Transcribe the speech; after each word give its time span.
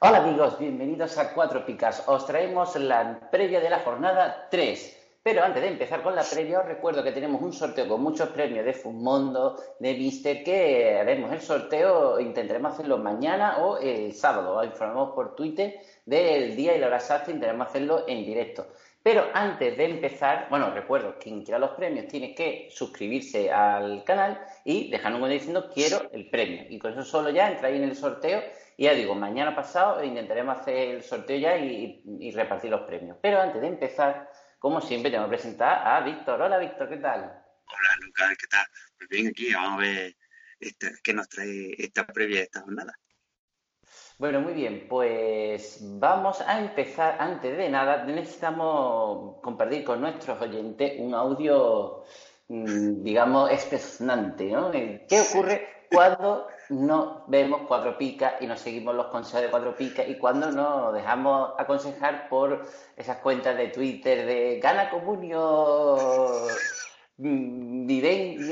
Hola 0.00 0.18
amigos, 0.18 0.56
bienvenidos 0.60 1.18
a 1.18 1.34
Cuatro 1.34 1.66
Picas. 1.66 2.04
Os 2.06 2.24
traemos 2.24 2.76
la 2.76 3.18
previa 3.32 3.58
de 3.58 3.68
la 3.68 3.80
jornada 3.80 4.46
3. 4.48 5.18
Pero 5.24 5.42
antes 5.42 5.60
de 5.60 5.70
empezar 5.70 6.04
con 6.04 6.14
la 6.14 6.22
previa, 6.22 6.60
os 6.60 6.66
recuerdo 6.66 7.02
que 7.02 7.10
tenemos 7.10 7.42
un 7.42 7.52
sorteo 7.52 7.88
con 7.88 8.00
muchos 8.00 8.28
premios 8.28 8.64
de 8.64 8.74
Fumondo, 8.74 9.60
de 9.80 9.94
Mister, 9.94 10.44
que 10.44 10.98
haremos 11.00 11.32
el 11.32 11.40
sorteo, 11.40 12.20
intentaremos 12.20 12.74
hacerlo 12.74 12.98
mañana 12.98 13.58
o 13.58 13.78
el 13.78 14.12
sábado. 14.12 14.58
Os 14.58 14.66
informamos 14.66 15.16
por 15.16 15.34
Twitter 15.34 15.80
del 16.06 16.54
día 16.54 16.76
y 16.76 16.78
la 16.78 16.86
hora 16.86 16.98
exacta, 16.98 17.32
intentaremos 17.32 17.66
hacerlo 17.66 18.04
en 18.06 18.24
directo. 18.24 18.68
Pero 19.02 19.24
antes 19.34 19.76
de 19.76 19.84
empezar, 19.84 20.46
bueno, 20.48 20.70
recuerdo, 20.70 21.16
quien 21.18 21.42
quiera 21.42 21.58
los 21.58 21.70
premios 21.70 22.06
tiene 22.06 22.36
que 22.36 22.68
suscribirse 22.70 23.50
al 23.50 24.04
canal 24.04 24.40
y 24.64 24.90
dejar 24.90 25.12
un 25.12 25.20
comentario 25.20 25.40
diciendo 25.40 25.70
quiero 25.74 26.08
el 26.12 26.30
premio. 26.30 26.66
Y 26.68 26.78
con 26.78 26.92
eso 26.92 27.02
solo 27.02 27.30
ya 27.30 27.50
entráis 27.50 27.76
en 27.78 27.82
el 27.82 27.96
sorteo 27.96 28.40
y 28.78 28.84
ya 28.84 28.94
digo, 28.94 29.16
mañana 29.16 29.56
pasado 29.56 30.04
intentaremos 30.04 30.56
hacer 30.56 30.76
el 30.76 31.02
sorteo 31.02 31.36
ya 31.36 31.58
y, 31.58 32.30
repartir 32.30 32.70
los 32.70 32.82
premios. 32.82 33.18
Pero 33.20 33.40
antes 33.40 33.60
de 33.60 33.66
empezar, 33.66 34.30
como 34.60 34.80
siempre, 34.80 35.10
tengo 35.10 35.24
que 35.24 35.30
presentar 35.30 35.84
a 35.84 36.00
Víctor. 36.02 36.40
Hola, 36.40 36.58
Víctor, 36.58 36.88
¿qué 36.88 36.98
tal? 36.98 37.22
Hola, 37.22 37.88
Lucas, 38.00 38.36
¿qué 38.38 38.46
tal? 38.46 38.64
Pues 38.96 39.08
bien, 39.10 39.26
aquí 39.26 39.52
vamos 39.52 39.72
a 39.72 39.76
ver 39.78 40.16
este, 40.60 40.92
qué 41.02 41.12
nos 41.12 41.28
trae 41.28 41.74
esta 41.76 42.06
previa 42.06 42.36
de 42.36 42.42
esta 42.44 42.60
jornada. 42.60 42.96
Bueno, 44.16 44.42
muy 44.42 44.52
bien, 44.52 44.86
pues 44.88 45.80
vamos 45.82 46.40
a 46.40 46.60
empezar. 46.60 47.16
Antes 47.18 47.58
de 47.58 47.68
nada, 47.68 48.04
necesitamos 48.04 49.40
compartir 49.42 49.82
con 49.82 50.00
nuestros 50.00 50.40
oyentes 50.40 51.00
un 51.00 51.14
audio, 51.14 52.04
mm, 52.46 53.02
digamos, 53.02 53.50
espeluznante, 53.50 54.44
¿no? 54.44 54.70
¿Qué 54.70 55.20
ocurre 55.28 55.86
cuando 55.90 56.46
no 56.70 57.24
vemos 57.28 57.62
cuatro 57.66 57.96
picas 57.96 58.34
y 58.40 58.46
nos 58.46 58.60
seguimos 58.60 58.94
los 58.94 59.06
consejos 59.06 59.42
de 59.42 59.50
cuatro 59.50 59.74
picas 59.76 60.06
y 60.08 60.18
cuando 60.18 60.50
nos 60.50 60.92
dejamos 60.92 61.52
aconsejar 61.58 62.28
por 62.28 62.66
esas 62.96 63.18
cuentas 63.18 63.56
de 63.56 63.68
Twitter 63.68 64.26
de 64.26 64.60
Gana 64.60 64.90
Comunio, 64.90 66.46
mm, 67.16 67.88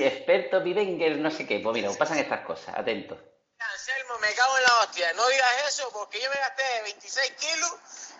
experto 0.00 0.62
Vivenger, 0.62 1.18
no 1.18 1.30
sé 1.30 1.46
qué. 1.46 1.60
Pues 1.60 1.74
mira, 1.74 1.90
pasan 1.98 2.18
estas 2.18 2.40
cosas, 2.40 2.74
atentos. 2.76 3.18
Anselmo, 3.58 4.18
me 4.20 4.32
cago 4.34 4.56
en 4.58 4.62
la 4.62 4.74
hostia. 4.80 5.12
No 5.14 5.28
digas 5.28 5.52
eso 5.68 5.88
porque 5.92 6.20
yo 6.20 6.30
me 6.30 6.36
gasté 6.36 6.62
26 6.82 7.32
kilos 7.32 7.76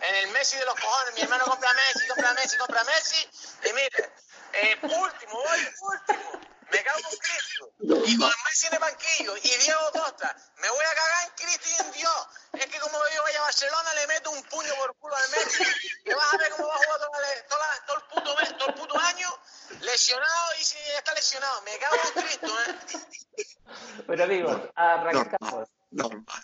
en 0.09 0.15
el 0.17 0.29
Messi 0.31 0.59
de 0.59 0.65
los 0.65 0.75
cojones. 0.75 1.15
Mi 1.15 1.23
hermano 1.23 1.45
compra 1.45 1.71
Messi, 1.73 2.09
compra 2.09 2.35
Messi, 2.35 2.59
compra 2.59 2.85
Messi. 2.85 3.29
Y 3.69 3.73
mire, 3.73 4.13
eh, 4.53 4.77
último, 4.83 5.33
voy, 5.33 5.61
último. 5.81 6.56
Me 6.71 6.83
cago 6.83 6.99
en 6.99 7.19
Cristo. 7.19 7.73
Y 8.07 8.19
con 8.19 8.33
Messi 8.45 8.67
en 8.67 8.75
el 8.75 8.81
banquillo 8.81 9.37
y 9.37 9.49
Diego 9.49 9.91
Costa, 9.93 10.37
me 10.59 10.69
voy 10.69 10.85
a 10.85 10.95
cagar 10.95 11.25
en 11.25 11.31
Cristo 11.37 11.69
y 11.71 11.87
en 11.87 11.93
Dios. 11.93 12.29
Es 12.53 12.67
que 12.67 12.79
como 12.81 12.99
yo 13.15 13.23
vaya 13.23 13.39
a 13.39 13.43
Barcelona, 13.43 13.95
le 13.95 14.07
meto 14.07 14.31
un 14.31 14.43
puño 14.45 14.75
por 14.77 14.97
culo 14.97 15.17
al 15.17 15.31
Messi. 15.31 15.65
Que 16.05 16.15
vas 16.15 16.35
a 16.35 16.39
ver 16.39 16.53
cómo 16.53 16.69
va 16.69 16.75
a 16.75 16.79
jugar 16.79 16.99
todo, 16.99 17.97
el, 17.97 18.03
puto 18.15 18.37
mes, 18.37 18.59
todo 18.59 18.69
el 18.69 18.75
puto 18.75 18.99
año, 18.99 19.29
lesionado 19.81 20.55
y 20.61 20.65
si 20.65 20.77
está 20.97 21.15
lesionado. 21.15 21.63
Me 21.63 21.79
cago 21.79 21.97
en 21.97 22.23
Cristo, 22.23 22.61
¿eh? 22.67 22.75
Bueno, 24.07 24.25
amigos, 24.25 24.61
arrancamos. 24.75 25.69
Normal. 25.91 26.43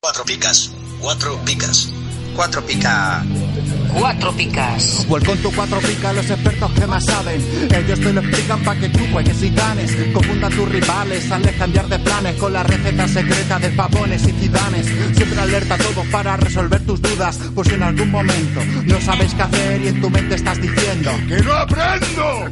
Cuatro 0.00 0.24
picas, 0.24 0.70
cuatro 1.00 1.38
picas, 1.44 1.88
cuatro 2.34 2.64
picas. 2.64 3.49
Cuatro 3.92 4.32
picas. 4.32 5.06
Vuelvo 5.08 5.26
con 5.26 5.38
tu 5.38 5.52
cuatro 5.52 5.78
picas 5.80 6.14
los 6.14 6.30
expertos 6.30 6.70
que 6.72 6.86
más 6.86 7.04
saben. 7.04 7.40
Ellos 7.74 8.00
te 8.00 8.12
lo 8.12 8.20
explican 8.20 8.60
para 8.60 8.80
que 8.80 8.88
tú 8.88 9.00
juegues 9.12 9.42
y 9.42 9.50
ganes. 9.50 9.96
Confundan 10.12 10.52
tus 10.52 10.68
rivales, 10.68 11.24
sales 11.24 11.54
cambiar 11.56 11.88
de 11.88 11.98
planes 11.98 12.36
con 12.36 12.52
la 12.52 12.62
receta 12.62 13.08
secreta 13.08 13.58
de 13.58 13.70
pavones 13.70 14.22
y 14.26 14.32
cidanes. 14.32 14.86
Siempre 15.14 15.40
alerta 15.40 15.74
a 15.74 15.78
todos 15.78 16.06
para 16.06 16.36
resolver 16.36 16.80
tus 16.86 17.00
dudas. 17.00 17.38
Si 17.64 17.74
en 17.74 17.82
algún 17.82 18.10
momento 18.10 18.60
no 18.86 19.00
sabes 19.00 19.34
qué 19.34 19.42
hacer 19.42 19.80
y 19.82 19.88
en 19.88 20.00
tu 20.00 20.10
mente 20.10 20.34
estás 20.34 20.60
diciendo 20.60 21.12
¡Que 21.28 21.40
no 21.42 21.52
aprendo! 21.52 22.50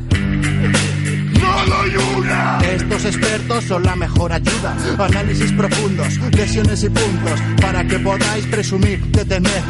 Estos 2.62 3.04
expertos 3.04 3.64
son 3.64 3.82
la 3.82 3.96
mejor 3.96 4.32
ayuda. 4.32 4.76
Análisis 4.98 5.52
profundos, 5.52 6.18
lesiones 6.32 6.82
y 6.84 6.88
puntos. 6.88 7.40
Para 7.60 7.84
que 7.86 7.98
podáis 7.98 8.46
presumir 8.46 9.00
de 9.06 9.24
tener 9.24 9.62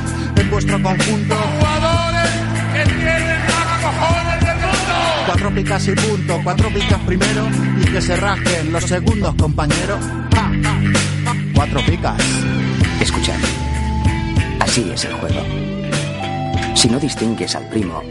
en 0.48 0.50
vuestro 0.50 0.82
conjunto. 0.82 1.34
Jugadores 1.34 2.30
que 2.72 2.84
tienen 2.84 3.40
más 3.46 3.82
cojones 3.82 4.40
del 4.40 4.56
mundo. 4.56 4.94
Cuatro 5.26 5.54
picas 5.54 5.88
y 5.88 5.92
punto, 5.92 6.40
cuatro 6.42 6.68
picas 6.70 7.00
primero. 7.00 7.48
Y 7.80 7.84
que 7.84 8.00
se 8.00 8.16
rasquen 8.16 8.72
los 8.72 8.84
segundos, 8.84 9.34
compañero. 9.34 9.98
Cuatro 11.54 11.80
picas. 11.86 12.22
Escuchad. 13.00 13.38
Así 14.60 14.90
es 14.92 15.04
el 15.04 15.12
juego. 15.14 15.40
Si 16.74 16.88
no 16.88 16.98
distingues 16.98 17.54
al 17.56 17.68
primo 17.68 18.02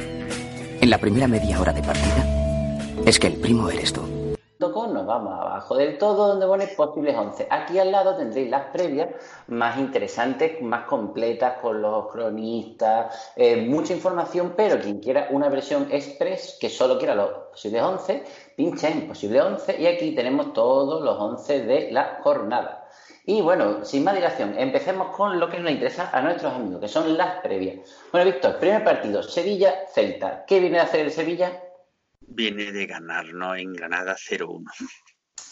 en 0.82 0.90
la 0.90 0.98
primera 0.98 1.28
media 1.28 1.60
hora 1.60 1.74
de 1.74 1.82
partida, 1.82 2.26
es 3.06 3.20
que 3.20 3.28
el 3.28 3.34
primo 3.34 3.70
eres 3.70 3.94
tú. 3.94 4.27
Nos 4.60 5.06
vamos 5.06 5.40
abajo 5.40 5.78
del 5.78 6.00
todo 6.00 6.30
donde 6.30 6.48
pone 6.48 6.66
posibles 6.68 7.16
11. 7.16 7.48
Aquí 7.48 7.78
al 7.78 7.92
lado 7.92 8.18
tendréis 8.18 8.50
las 8.50 8.66
previas 8.72 9.10
más 9.48 9.78
interesantes, 9.78 10.60
más 10.64 10.86
completas 10.86 11.60
con 11.62 11.80
los 11.80 12.12
cronistas, 12.12 13.32
eh, 13.36 13.58
mucha 13.68 13.94
información, 13.94 14.56
pero 14.58 14.80
quien 14.80 15.00
quiera 15.00 15.28
una 15.30 15.48
versión 15.50 15.88
express 15.92 16.58
que 16.60 16.70
solo 16.70 16.98
quiera 16.98 17.14
los 17.14 17.30
posibles 17.52 17.84
11, 17.84 18.24
pincha 18.56 18.90
en 18.90 19.08
posible 19.08 19.42
11 19.42 19.80
y 19.80 19.86
aquí 19.86 20.16
tenemos 20.16 20.54
todos 20.54 21.04
los 21.04 21.20
11 21.20 21.60
de 21.62 21.92
la 21.92 22.20
jornada. 22.24 22.88
Y 23.26 23.42
bueno, 23.42 23.86
sin 23.86 24.06
más 24.06 24.16
dilación, 24.16 24.58
empecemos 24.58 25.16
con 25.16 25.40
lo 25.40 25.50
que 25.50 25.60
nos 25.60 25.72
interesa 25.72 26.10
a 26.12 26.22
nuestros 26.22 26.54
amigos, 26.54 26.80
que 26.82 26.88
son 26.88 27.16
las 27.16 27.42
previas. 27.42 27.88
Bueno, 28.12 28.26
Víctor, 28.26 28.58
primer 28.58 28.84
partido, 28.84 29.22
Sevilla-Celta. 29.22 30.46
¿Qué 30.46 30.60
viene 30.60 30.80
a 30.80 30.84
hacer 30.84 31.02
el 31.02 31.12
Sevilla? 31.12 31.52
Viene 32.28 32.72
de 32.72 32.86
ganarnos 32.86 33.58
en 33.58 33.74
Granada 33.74 34.16
0-1. 34.16 34.64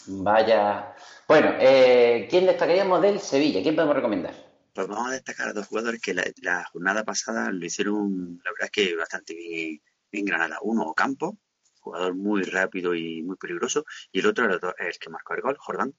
Vaya. 0.08 0.94
Bueno, 1.26 1.54
eh, 1.58 2.28
¿quién 2.30 2.46
destacaríamos 2.46 3.02
del 3.02 3.18
Sevilla? 3.18 3.62
¿Quién 3.62 3.74
podemos 3.74 3.96
recomendar? 3.96 4.34
Pues 4.72 4.86
vamos 4.86 5.08
a 5.08 5.14
destacar 5.14 5.48
a 5.48 5.52
dos 5.52 5.66
jugadores 5.66 6.00
que 6.00 6.14
la, 6.14 6.64
jornada 6.70 7.02
pasada 7.02 7.50
lo 7.50 7.64
hicieron, 7.64 8.40
la 8.44 8.52
verdad 8.52 8.66
es 8.66 8.70
que 8.70 8.96
bastante 8.96 9.34
bien 9.34 9.80
en 10.12 10.24
Granada. 10.24 10.58
Uno, 10.62 10.82
Ocampo, 10.82 11.38
jugador 11.80 12.14
muy 12.14 12.42
rápido 12.42 12.94
y 12.94 13.22
muy 13.22 13.36
peligroso, 13.36 13.84
y 14.12 14.20
el 14.20 14.26
otro 14.26 14.44
el, 14.44 14.52
el 14.52 14.98
que 14.98 15.10
marcó 15.10 15.34
el 15.34 15.40
gol, 15.40 15.56
Jordán. 15.58 15.94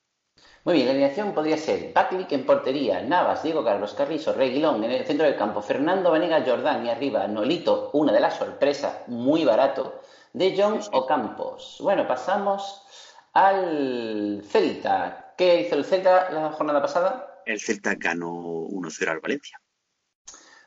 Muy 0.63 0.75
bien, 0.75 0.85
la 0.85 0.91
alineación 0.91 1.33
podría 1.33 1.57
ser 1.57 1.93
Baklik 1.93 2.31
en 2.33 2.45
portería, 2.45 3.01
Navas, 3.01 3.41
Diego 3.41 3.63
Carlos 3.63 3.93
Carrizo, 3.93 4.33
Reguilón 4.33 4.83
en 4.83 4.91
el 4.91 5.05
centro 5.05 5.25
del 5.25 5.37
campo, 5.37 5.61
Fernando 5.61 6.11
Vanega 6.11 6.43
Jordán 6.45 6.85
y 6.85 6.89
arriba 6.89 7.27
Nolito, 7.27 7.89
una 7.93 8.13
de 8.13 8.19
las 8.19 8.37
sorpresas, 8.37 9.07
muy 9.07 9.45
barato, 9.45 10.01
de 10.33 10.55
John 10.57 10.79
Ocampos. 10.91 11.77
Bueno, 11.81 12.07
pasamos 12.07 12.83
al 13.33 14.41
Celta. 14.47 15.33
¿Qué 15.37 15.61
hizo 15.61 15.75
el 15.75 15.85
Celta 15.85 16.31
la 16.31 16.51
jornada 16.51 16.81
pasada? 16.81 17.41
El 17.45 17.59
Celta 17.59 17.95
ganó 17.95 18.31
1-0 18.31 19.07
al 19.09 19.19
Valencia. 19.19 19.61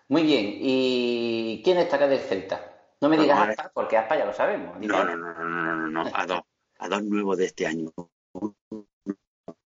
Muy 0.09 0.22
bien. 0.22 0.56
¿Y 0.60 1.62
quién 1.65 1.76
destaca 1.78 2.09
del 2.09 2.20
Celta? 2.20 2.70
No 3.00 3.09
me 3.09 3.16
digas 3.16 3.49
Aspa, 3.49 3.70
porque 3.72 3.97
Aspa 3.97 4.19
ya 4.19 4.26
lo 4.26 4.32
sabemos. 4.32 4.78
No, 4.81 5.04
no, 5.04 5.16
no, 5.16 5.32
no, 5.32 5.44
no, 5.44 5.88
no, 5.88 6.10
a 6.12 6.26
dos, 6.26 6.43
a 6.78 6.88
dos 6.88 7.03
nuevos 7.03 7.38
de 7.38 7.47
este 7.47 7.66
año. 7.66 7.93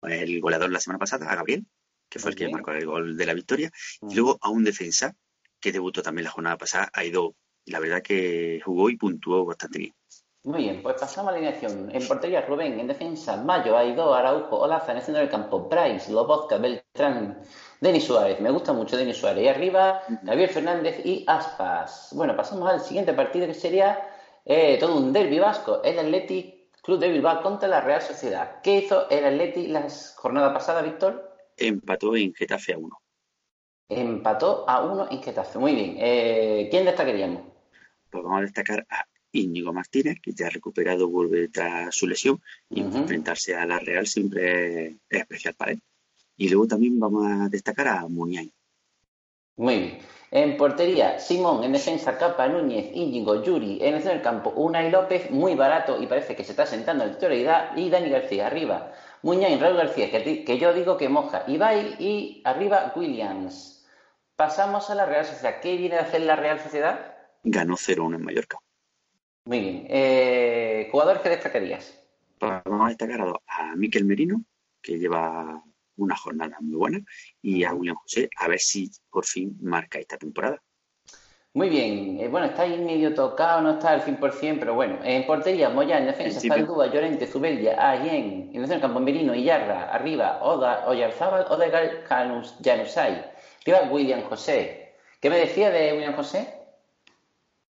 El 0.02 0.40
goleador 0.40 0.70
la 0.70 0.80
semana 0.80 0.98
pasada, 0.98 1.30
a 1.30 1.34
Gabriel, 1.34 1.66
que 2.08 2.18
fue 2.18 2.30
el 2.30 2.36
que 2.36 2.48
marcó 2.48 2.70
el 2.72 2.86
gol 2.86 3.16
de 3.16 3.26
la 3.26 3.34
victoria, 3.34 3.72
y 4.08 4.14
luego 4.14 4.38
a 4.40 4.50
un 4.50 4.64
defensa 4.64 5.16
que 5.58 5.72
debutó 5.72 6.02
también 6.02 6.24
la 6.24 6.30
jornada 6.30 6.58
pasada, 6.58 6.90
ha 6.92 7.04
ido 7.04 7.34
la 7.66 7.80
verdad 7.80 8.02
que 8.02 8.60
jugó 8.64 8.90
y 8.90 8.96
puntuó 8.96 9.44
bastante 9.44 9.78
bien. 9.78 9.94
Muy 10.44 10.64
bien, 10.64 10.82
pues 10.82 10.96
pasamos 11.00 11.30
a 11.30 11.32
la 11.32 11.38
alineación. 11.38 11.90
En 11.90 12.06
portería, 12.06 12.42
Rubén. 12.42 12.78
En 12.78 12.86
defensa, 12.86 13.38
Mayo, 13.38 13.78
Aidó, 13.78 14.12
Araujo, 14.12 14.58
Olaza. 14.58 14.92
En 14.92 14.98
el 14.98 15.02
centro 15.02 15.20
del 15.20 15.30
campo, 15.30 15.70
Price, 15.70 16.12
Lobozka, 16.12 16.58
Beltrán, 16.58 17.40
Denis 17.80 18.04
Suárez. 18.04 18.40
Me 18.40 18.50
gusta 18.50 18.74
mucho 18.74 18.98
Denis 18.98 19.16
Suárez. 19.16 19.42
Y 19.42 19.48
arriba, 19.48 20.02
Javier 20.26 20.50
Fernández 20.50 21.00
y 21.02 21.24
Aspas. 21.26 22.10
Bueno, 22.12 22.36
pasamos 22.36 22.70
al 22.70 22.80
siguiente 22.80 23.14
partido 23.14 23.46
que 23.46 23.54
sería 23.54 24.06
eh, 24.44 24.76
todo 24.78 24.98
un 24.98 25.14
derbi 25.14 25.38
vasco. 25.38 25.82
El 25.82 25.98
Athletic 25.98 26.70
Club 26.82 26.98
de 26.98 27.08
Bilbao 27.08 27.42
contra 27.42 27.66
la 27.66 27.80
Real 27.80 28.02
Sociedad. 28.02 28.60
¿Qué 28.62 28.80
hizo 28.80 29.08
el 29.08 29.24
Athletic 29.24 29.70
la 29.70 29.86
jornada 30.16 30.52
pasada, 30.52 30.82
Víctor? 30.82 31.38
Empató 31.56 32.14
en 32.16 32.34
Getafe 32.34 32.74
a 32.74 32.78
1. 32.78 33.00
Empató 33.88 34.68
a 34.68 34.84
1 34.84 35.08
en 35.10 35.22
Getafe. 35.22 35.58
Muy 35.58 35.74
bien. 35.74 35.96
Eh, 35.98 36.68
¿Quién 36.70 36.84
destacaríamos? 36.84 37.53
Pues 38.14 38.22
vamos 38.22 38.38
a 38.38 38.42
destacar 38.42 38.86
a 38.88 39.04
Íñigo 39.32 39.72
Martínez, 39.72 40.20
que 40.22 40.32
ya 40.32 40.46
ha 40.46 40.50
recuperado, 40.50 41.08
vuelve 41.08 41.48
tras 41.48 41.92
su 41.96 42.06
lesión, 42.06 42.40
y 42.70 42.80
enfrentarse 42.80 43.56
a 43.56 43.66
la 43.66 43.80
Real 43.80 44.06
siempre 44.06 44.86
es, 44.86 44.96
especial 45.08 45.54
para 45.54 45.72
él. 45.72 45.82
Y 46.36 46.48
luego 46.48 46.68
también 46.68 47.00
vamos 47.00 47.26
a 47.26 47.48
destacar 47.48 47.88
a 47.88 48.06
Muniain. 48.06 48.52
Muy 49.56 49.78
bien. 49.78 49.98
En 50.30 50.56
portería, 50.56 51.18
Simón, 51.18 51.64
en 51.64 51.72
defensa, 51.72 52.16
Capa, 52.16 52.46
Núñez, 52.46 52.90
Íñigo, 52.94 53.42
Yuri, 53.42 53.78
en 53.82 53.94
el 53.94 54.00
centro 54.00 54.12
del 54.12 54.22
campo, 54.22 54.50
Unai 54.50 54.92
López, 54.92 55.30
muy 55.32 55.56
barato 55.56 56.00
y 56.00 56.06
parece 56.06 56.36
que 56.36 56.44
se 56.44 56.52
está 56.52 56.66
sentando 56.66 57.02
en 57.02 57.10
la 57.10 57.16
titularidad, 57.16 57.76
y 57.76 57.90
Dani 57.90 58.10
García 58.10 58.46
arriba. 58.46 58.92
Muñain, 59.22 59.58
Raúl 59.58 59.76
García, 59.76 60.10
que, 60.10 60.44
que 60.44 60.58
yo 60.58 60.72
digo 60.72 60.96
que 60.96 61.08
moja. 61.08 61.42
Ibai 61.48 61.96
y 61.98 62.42
arriba 62.44 62.92
Williams. 62.94 63.84
Pasamos 64.36 64.90
a 64.90 64.94
la 64.94 65.06
Real 65.06 65.24
Sociedad. 65.24 65.60
¿Qué 65.60 65.76
viene 65.76 65.96
a 65.96 66.02
hacer 66.02 66.22
la 66.22 66.36
Real 66.36 66.60
Sociedad? 66.60 67.13
Ganó 67.44 67.76
0-1 67.76 68.16
en 68.16 68.24
Mallorca. 68.24 68.58
Muy 69.44 69.60
bien. 69.60 69.86
Eh, 69.88 70.88
¿Jugadores 70.90 71.22
que 71.22 71.28
destacarías? 71.28 72.00
Vamos 72.40 72.86
a 72.86 72.88
destacar 72.88 73.20
a, 73.20 73.34
a 73.46 73.76
Miquel 73.76 74.04
Merino, 74.04 74.42
que 74.82 74.98
lleva 74.98 75.62
una 75.96 76.16
jornada 76.16 76.56
muy 76.60 76.76
buena, 76.76 77.00
y 77.40 77.64
a 77.64 77.72
William 77.72 77.96
José, 77.96 78.28
a 78.36 78.48
ver 78.48 78.58
si 78.58 78.90
por 79.10 79.24
fin 79.24 79.56
marca 79.60 79.98
esta 79.98 80.16
temporada. 80.16 80.60
Muy 81.56 81.68
bien. 81.68 82.18
Eh, 82.18 82.26
bueno, 82.26 82.48
está 82.48 82.62
ahí 82.62 82.76
medio 82.80 83.14
tocado, 83.14 83.60
no 83.60 83.74
está 83.74 83.90
al 83.90 84.02
100%, 84.04 84.58
pero 84.58 84.74
bueno. 84.74 84.98
En 85.04 85.24
portería, 85.24 85.68
Moya, 85.70 85.98
en 85.98 86.06
defensa. 86.06 86.40
Zaldúa, 86.40 86.88
Llorente, 86.88 87.28
Zubeldia, 87.28 87.76
Ayen, 87.90 88.50
en 88.52 88.60
el 88.60 88.66
centro 88.66 88.88
campo, 88.88 88.98
Merino, 88.98 89.36
Iyarra, 89.36 89.84
arriba, 89.94 90.40
Oda, 90.42 90.88
Oyarzábal, 90.88 91.46
Odegaard, 91.48 92.06
Janus, 92.08 92.56
Janusay. 92.60 93.24
Arriba, 93.64 93.88
William 93.88 94.22
José. 94.22 94.96
¿Qué 95.20 95.30
me 95.30 95.38
decía 95.38 95.70
de 95.70 95.92
William 95.92 96.16
José? 96.16 96.63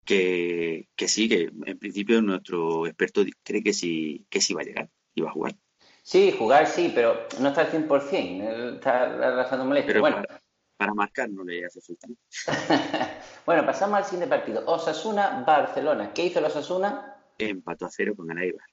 Que, 0.04 0.88
que 0.96 1.06
sí, 1.08 1.28
que 1.28 1.52
en 1.64 1.78
principio 1.78 2.20
nuestro 2.22 2.86
experto 2.86 3.22
cree 3.42 3.62
que 3.62 3.72
sí, 3.72 4.26
que 4.28 4.40
sí 4.40 4.52
va 4.52 4.62
a 4.62 4.64
llegar 4.64 4.90
y 5.14 5.20
va 5.20 5.30
a 5.30 5.32
jugar. 5.32 5.54
Sí, 6.02 6.34
jugar 6.36 6.66
sí, 6.66 6.90
pero 6.92 7.28
no 7.40 7.48
está 7.48 7.62
al 7.62 7.70
100%. 7.70 8.12
Él 8.12 8.74
Está 8.74 9.02
arrastrando 9.02 9.64
molestia. 9.64 9.92
Pero 9.92 10.00
Bueno, 10.00 10.16
para, 10.16 10.42
para 10.76 10.94
marcar 10.94 11.30
no 11.30 11.44
le 11.44 11.64
hace 11.64 11.80
falta. 11.80 12.08
¿no? 12.08 12.16
bueno, 13.46 13.64
pasamos 13.64 13.98
al 13.98 14.04
siguiente 14.04 14.28
partido. 14.28 14.64
Osasuna, 14.66 15.44
Barcelona. 15.46 16.12
¿Qué 16.12 16.26
hizo 16.26 16.40
el 16.40 16.46
Osasuna? 16.46 17.16
Empató 17.38 17.86
a 17.86 17.90
cero 17.90 18.14
con 18.16 18.30
el 18.32 18.38
Eibar. 18.38 18.66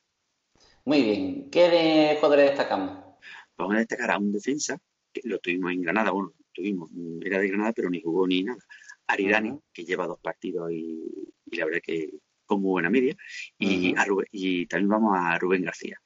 Muy 0.86 1.04
bien. 1.04 1.50
¿Qué 1.52 1.70
de 1.70 2.16
jugadores 2.16 2.50
destacamos? 2.50 3.10
Vamos 3.58 3.76
a 3.76 3.80
destacar 3.80 4.12
a 4.12 4.18
un 4.18 4.32
defensa, 4.32 4.80
que 5.14 5.22
lo 5.26 5.38
tuvimos 5.40 5.72
en 5.72 5.82
Granada, 5.82 6.12
bueno, 6.12 6.34
tuvimos, 6.54 6.90
era 7.22 7.40
de 7.40 7.48
Granada, 7.50 7.74
pero 7.74 7.90
ni 7.90 8.02
jugó 8.02 8.26
ni 8.26 8.44
nada. 8.44 8.64
Aridani, 9.10 9.60
que 9.74 9.84
lleva 9.86 10.08
dos 10.08 10.20
partidos 10.20 10.72
y, 10.72 11.04
y 11.46 11.58
la 11.58 11.66
verdad 11.66 11.82
que 11.84 12.10
con 12.46 12.62
muy 12.62 12.72
buena 12.72 12.90
media. 12.90 13.16
Y, 13.58 13.96
a 13.96 14.06
Rubén- 14.06 14.28
y 14.32 14.66
también 14.68 14.90
vamos 14.90 15.18
a 15.18 15.38
Rubén 15.38 15.64
García. 15.64 15.98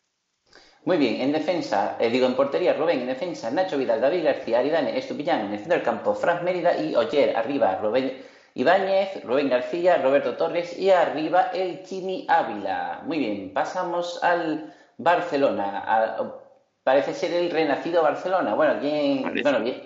Muy 0.86 0.98
bien, 0.98 1.22
en 1.22 1.32
defensa, 1.32 1.98
eh, 2.00 2.10
digo 2.10 2.26
en 2.28 2.36
portería, 2.36 2.74
Rubén, 2.74 3.00
en 3.02 3.08
defensa, 3.08 3.50
Nacho 3.50 3.78
Vidal, 3.78 4.02
David 4.02 4.24
García, 4.26 4.60
Aridane, 4.60 4.98
Estupillán, 4.98 5.46
en 5.46 5.54
el 5.54 5.60
centro 5.60 5.76
del 5.76 5.84
campo, 5.86 6.14
Franz 6.14 6.44
Mérida 6.44 6.78
y 6.78 6.96
Oyer, 6.96 7.36
arriba, 7.38 7.78
Rubén 7.82 8.22
Ibáñez, 8.56 9.24
Rubén 9.24 9.50
García, 9.50 9.98
Roberto 9.98 10.36
Torres 10.36 10.78
y 10.78 10.90
arriba 10.92 11.52
el 11.54 11.84
Chimi 11.84 12.26
Ávila. 12.30 13.02
Muy 13.06 13.18
bien, 13.20 13.54
pasamos 13.54 14.22
al 14.24 14.74
Barcelona. 14.98 15.84
a- 15.86 16.40
parece 16.84 17.14
ser 17.14 17.32
el 17.34 17.50
renacido 17.50 18.04
Barcelona. 18.04 18.54
Bueno, 18.56 18.78
¿quién, 18.82 19.24
Parece. 19.24 19.42
bueno, 19.42 19.62
bien, 19.62 19.82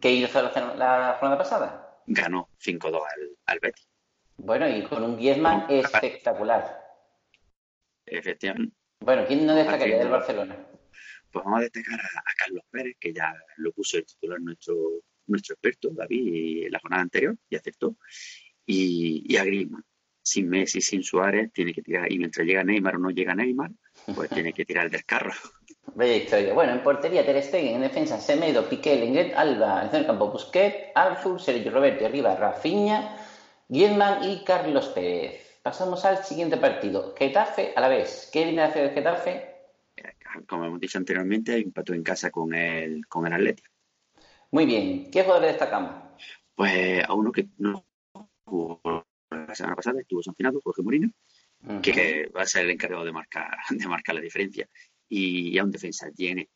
¿qué 0.00 0.10
hizo 0.12 0.42
la, 0.42 0.74
la 0.76 1.16
jornada 1.20 1.38
pasada? 1.38 1.83
Ganó 2.06 2.48
5-2 2.62 2.94
al, 2.94 3.36
al 3.46 3.58
Betis. 3.60 3.88
Bueno, 4.36 4.68
y 4.68 4.82
con 4.82 5.02
un 5.02 5.16
Griezmann 5.16 5.66
espectacular. 5.68 6.82
Efectivamente. 8.06 8.74
Bueno, 9.00 9.24
¿quién 9.26 9.46
no 9.46 9.54
destacaría 9.54 9.98
del 9.98 10.08
Barcelona? 10.08 10.56
Pues 11.30 11.44
vamos 11.44 11.60
a 11.60 11.62
destacar 11.62 12.00
a, 12.00 12.18
a 12.18 12.34
Carlos 12.36 12.64
Pérez, 12.70 12.96
que 12.98 13.12
ya 13.12 13.34
lo 13.56 13.72
puso 13.72 13.98
el 13.98 14.06
titular 14.06 14.40
nuestro, 14.40 14.74
nuestro 15.26 15.54
experto, 15.54 15.90
David, 15.92 16.66
en 16.66 16.72
la 16.72 16.78
jornada 16.78 17.02
anterior, 17.02 17.36
y 17.48 17.56
aceptó. 17.56 17.96
Y, 18.66 19.24
y 19.26 19.36
a 19.36 19.44
Griezmann. 19.44 19.84
Sin 20.22 20.48
Messi, 20.48 20.80
sin 20.80 21.02
Suárez, 21.02 21.52
tiene 21.52 21.74
que 21.74 21.82
tirar. 21.82 22.10
Y 22.10 22.18
mientras 22.18 22.46
llega 22.46 22.64
Neymar 22.64 22.96
o 22.96 22.98
no 22.98 23.10
llega 23.10 23.34
Neymar, 23.34 23.70
pues 24.14 24.30
tiene 24.48 24.52
que 24.52 24.64
tirar 24.64 24.90
del 24.90 25.04
carro. 25.04 25.32
Bella 25.94 26.16
historia. 26.16 26.54
Bueno, 26.54 26.72
en 26.72 26.82
portería 26.82 27.24
Ter 27.24 27.42
Stegen, 27.42 27.76
en 27.76 27.82
defensa 27.82 28.18
Semedo, 28.18 28.68
Piqué, 28.68 28.96
Lenglet, 28.96 29.34
Alba, 29.34 29.88
en 29.88 29.94
el 29.94 30.06
campo 30.06 30.28
Busquets, 30.28 30.90
Arthur, 30.94 31.40
Sergio 31.40 31.70
Roberto 31.70 32.02
y 32.02 32.06
arriba 32.06 32.34
Rafinha, 32.34 33.16
Griezmann 33.68 34.24
y 34.24 34.42
Carlos 34.44 34.88
Pérez. 34.88 35.60
Pasamos 35.62 36.04
al 36.04 36.24
siguiente 36.24 36.56
partido. 36.56 37.14
Getafe 37.16 37.72
a 37.76 37.80
la 37.80 37.88
vez. 37.88 38.28
¿Qué 38.32 38.44
viene 38.44 38.62
a 38.62 38.66
hacer 38.66 38.84
el 38.84 38.90
Getafe? 38.90 39.54
Como 40.48 40.64
hemos 40.64 40.80
dicho 40.80 40.98
anteriormente, 40.98 41.56
empató 41.56 41.94
en 41.94 42.02
casa 42.02 42.30
con 42.30 42.52
el, 42.54 43.06
con 43.06 43.26
el 43.26 43.32
Atlético. 43.32 43.70
Muy 44.50 44.66
bien. 44.66 45.10
¿Qué 45.10 45.22
jugadores 45.22 45.52
destacamos? 45.52 45.92
Pues 46.54 47.04
a 47.04 47.14
uno 47.14 47.32
que 47.32 47.48
no 47.58 47.84
jugó 48.44 48.80
la 49.30 49.54
semana 49.54 49.76
pasada, 49.76 50.00
estuvo 50.00 50.22
sancionado, 50.22 50.60
Jorge 50.62 50.82
Ujú. 50.82 51.80
que 51.80 52.30
va 52.36 52.42
a 52.42 52.46
ser 52.46 52.64
el 52.64 52.72
encargado 52.72 53.04
de 53.04 53.12
marcar, 53.12 53.56
de 53.70 53.88
marcar 53.88 54.14
la 54.14 54.20
diferencia. 54.20 54.68
Y 55.08 55.58
a 55.58 55.64
un 55.64 55.70
defensa, 55.70 56.08
Yene, 56.14 56.48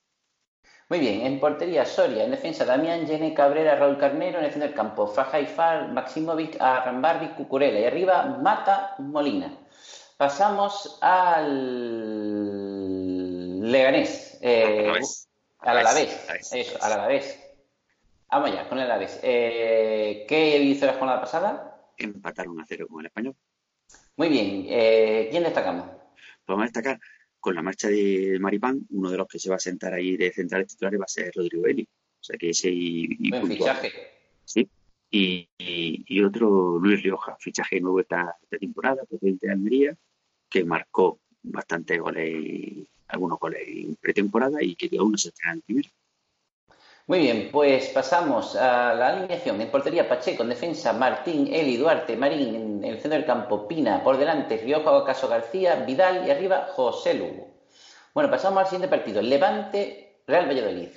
Muy 0.88 0.98
bien. 1.00 1.26
En 1.26 1.38
portería 1.38 1.84
Soria, 1.84 2.24
en 2.24 2.30
defensa 2.30 2.64
Damián, 2.64 3.06
Yene, 3.06 3.34
Cabrera, 3.34 3.76
Raúl 3.76 3.98
Carnero, 3.98 4.38
en 4.38 4.44
el 4.46 4.50
centro 4.50 4.68
del 4.68 4.76
campo 4.76 5.06
Faja 5.06 5.40
Ifar, 5.40 5.92
Maximovic, 5.92 6.60
Arrambarbi, 6.60 7.28
Cucurella 7.34 7.80
y 7.80 7.84
arriba 7.84 8.24
Mata, 8.42 8.94
Molina. 8.98 9.56
Pasamos 10.16 10.98
al 11.00 11.90
Leganés. 13.70 14.38
Eh. 14.40 14.92
Al 15.60 15.78
Alavés, 15.78 16.24
Alavés. 16.28 16.52
eso, 16.52 16.78
al 16.82 16.92
Alavés. 16.92 17.38
Vamos 18.30 18.52
ya, 18.52 18.68
con 18.68 18.78
el 18.78 18.84
Alavés. 18.84 19.20
Eh, 19.22 20.24
¿qué 20.28 20.58
hizo 20.58 20.86
la 20.86 20.94
jornada 20.94 21.20
pasada? 21.20 21.74
empataron 21.98 22.60
a 22.60 22.64
cero 22.66 22.86
con 22.88 23.00
el 23.00 23.06
español. 23.06 23.36
Muy 24.16 24.28
bien, 24.28 24.66
eh, 24.68 25.28
¿quién 25.30 25.42
destacamos? 25.42 25.88
Podemos 26.44 26.66
destacar 26.66 26.98
con 27.40 27.54
la 27.54 27.62
marcha 27.62 27.88
de 27.88 28.38
Maripán, 28.40 28.80
uno 28.90 29.10
de 29.10 29.16
los 29.16 29.28
que 29.28 29.38
se 29.38 29.48
va 29.50 29.56
a 29.56 29.60
sentar 29.60 29.94
ahí 29.94 30.16
de 30.16 30.32
centrales 30.32 30.68
titulares 30.68 31.00
va 31.00 31.04
a 31.04 31.08
ser 31.08 31.30
Rodrigo 31.34 31.66
Eli. 31.66 31.82
O 32.20 32.24
sea 32.24 32.36
que 32.36 32.50
ese 32.50 32.70
y, 32.70 33.16
y 33.18 33.30
Buen 33.30 33.48
fichaje. 33.48 33.92
Sí. 34.44 34.68
Y, 35.10 35.48
y- 35.58 36.04
y 36.06 36.22
otro 36.22 36.78
Luis 36.78 37.02
Rioja, 37.02 37.36
fichaje 37.38 37.80
nuevo 37.80 38.00
esta, 38.00 38.36
esta 38.42 38.58
temporada, 38.58 39.04
procedente 39.04 39.46
de 39.46 39.52
Almería, 39.52 39.96
que 40.50 40.64
marcó 40.64 41.20
bastantes 41.42 41.98
goles, 42.00 42.86
algunos 43.06 43.38
goles 43.38 43.62
en 43.66 43.94
pretemporada 43.96 44.62
y 44.62 44.74
que 44.74 44.90
aún 44.98 45.12
no 45.12 45.18
se 45.18 45.28
estrena 45.28 45.54
en 45.54 45.60
primero. 45.62 45.88
Muy 47.08 47.20
bien, 47.20 47.48
pues 47.50 47.88
pasamos 47.88 48.54
a 48.54 48.92
la 48.92 49.08
alineación. 49.08 49.58
En 49.62 49.70
portería 49.70 50.06
Pacheco, 50.06 50.42
en 50.42 50.50
defensa 50.50 50.92
Martín, 50.92 51.48
Eli, 51.50 51.78
Duarte, 51.78 52.18
Marín, 52.18 52.54
en 52.54 52.84
el 52.84 53.00
centro 53.00 53.16
del 53.16 53.24
campo 53.24 53.66
Pina, 53.66 54.04
por 54.04 54.18
delante 54.18 54.58
Rioja, 54.58 55.06
Caso 55.06 55.26
García, 55.26 55.76
Vidal 55.86 56.26
y 56.26 56.30
arriba 56.30 56.68
José 56.74 57.14
Lugo. 57.14 57.48
Bueno, 58.12 58.30
pasamos 58.30 58.58
al 58.58 58.66
siguiente 58.66 58.94
partido. 58.94 59.22
Levante, 59.22 60.20
Real 60.26 60.48
Valladolid. 60.48 60.90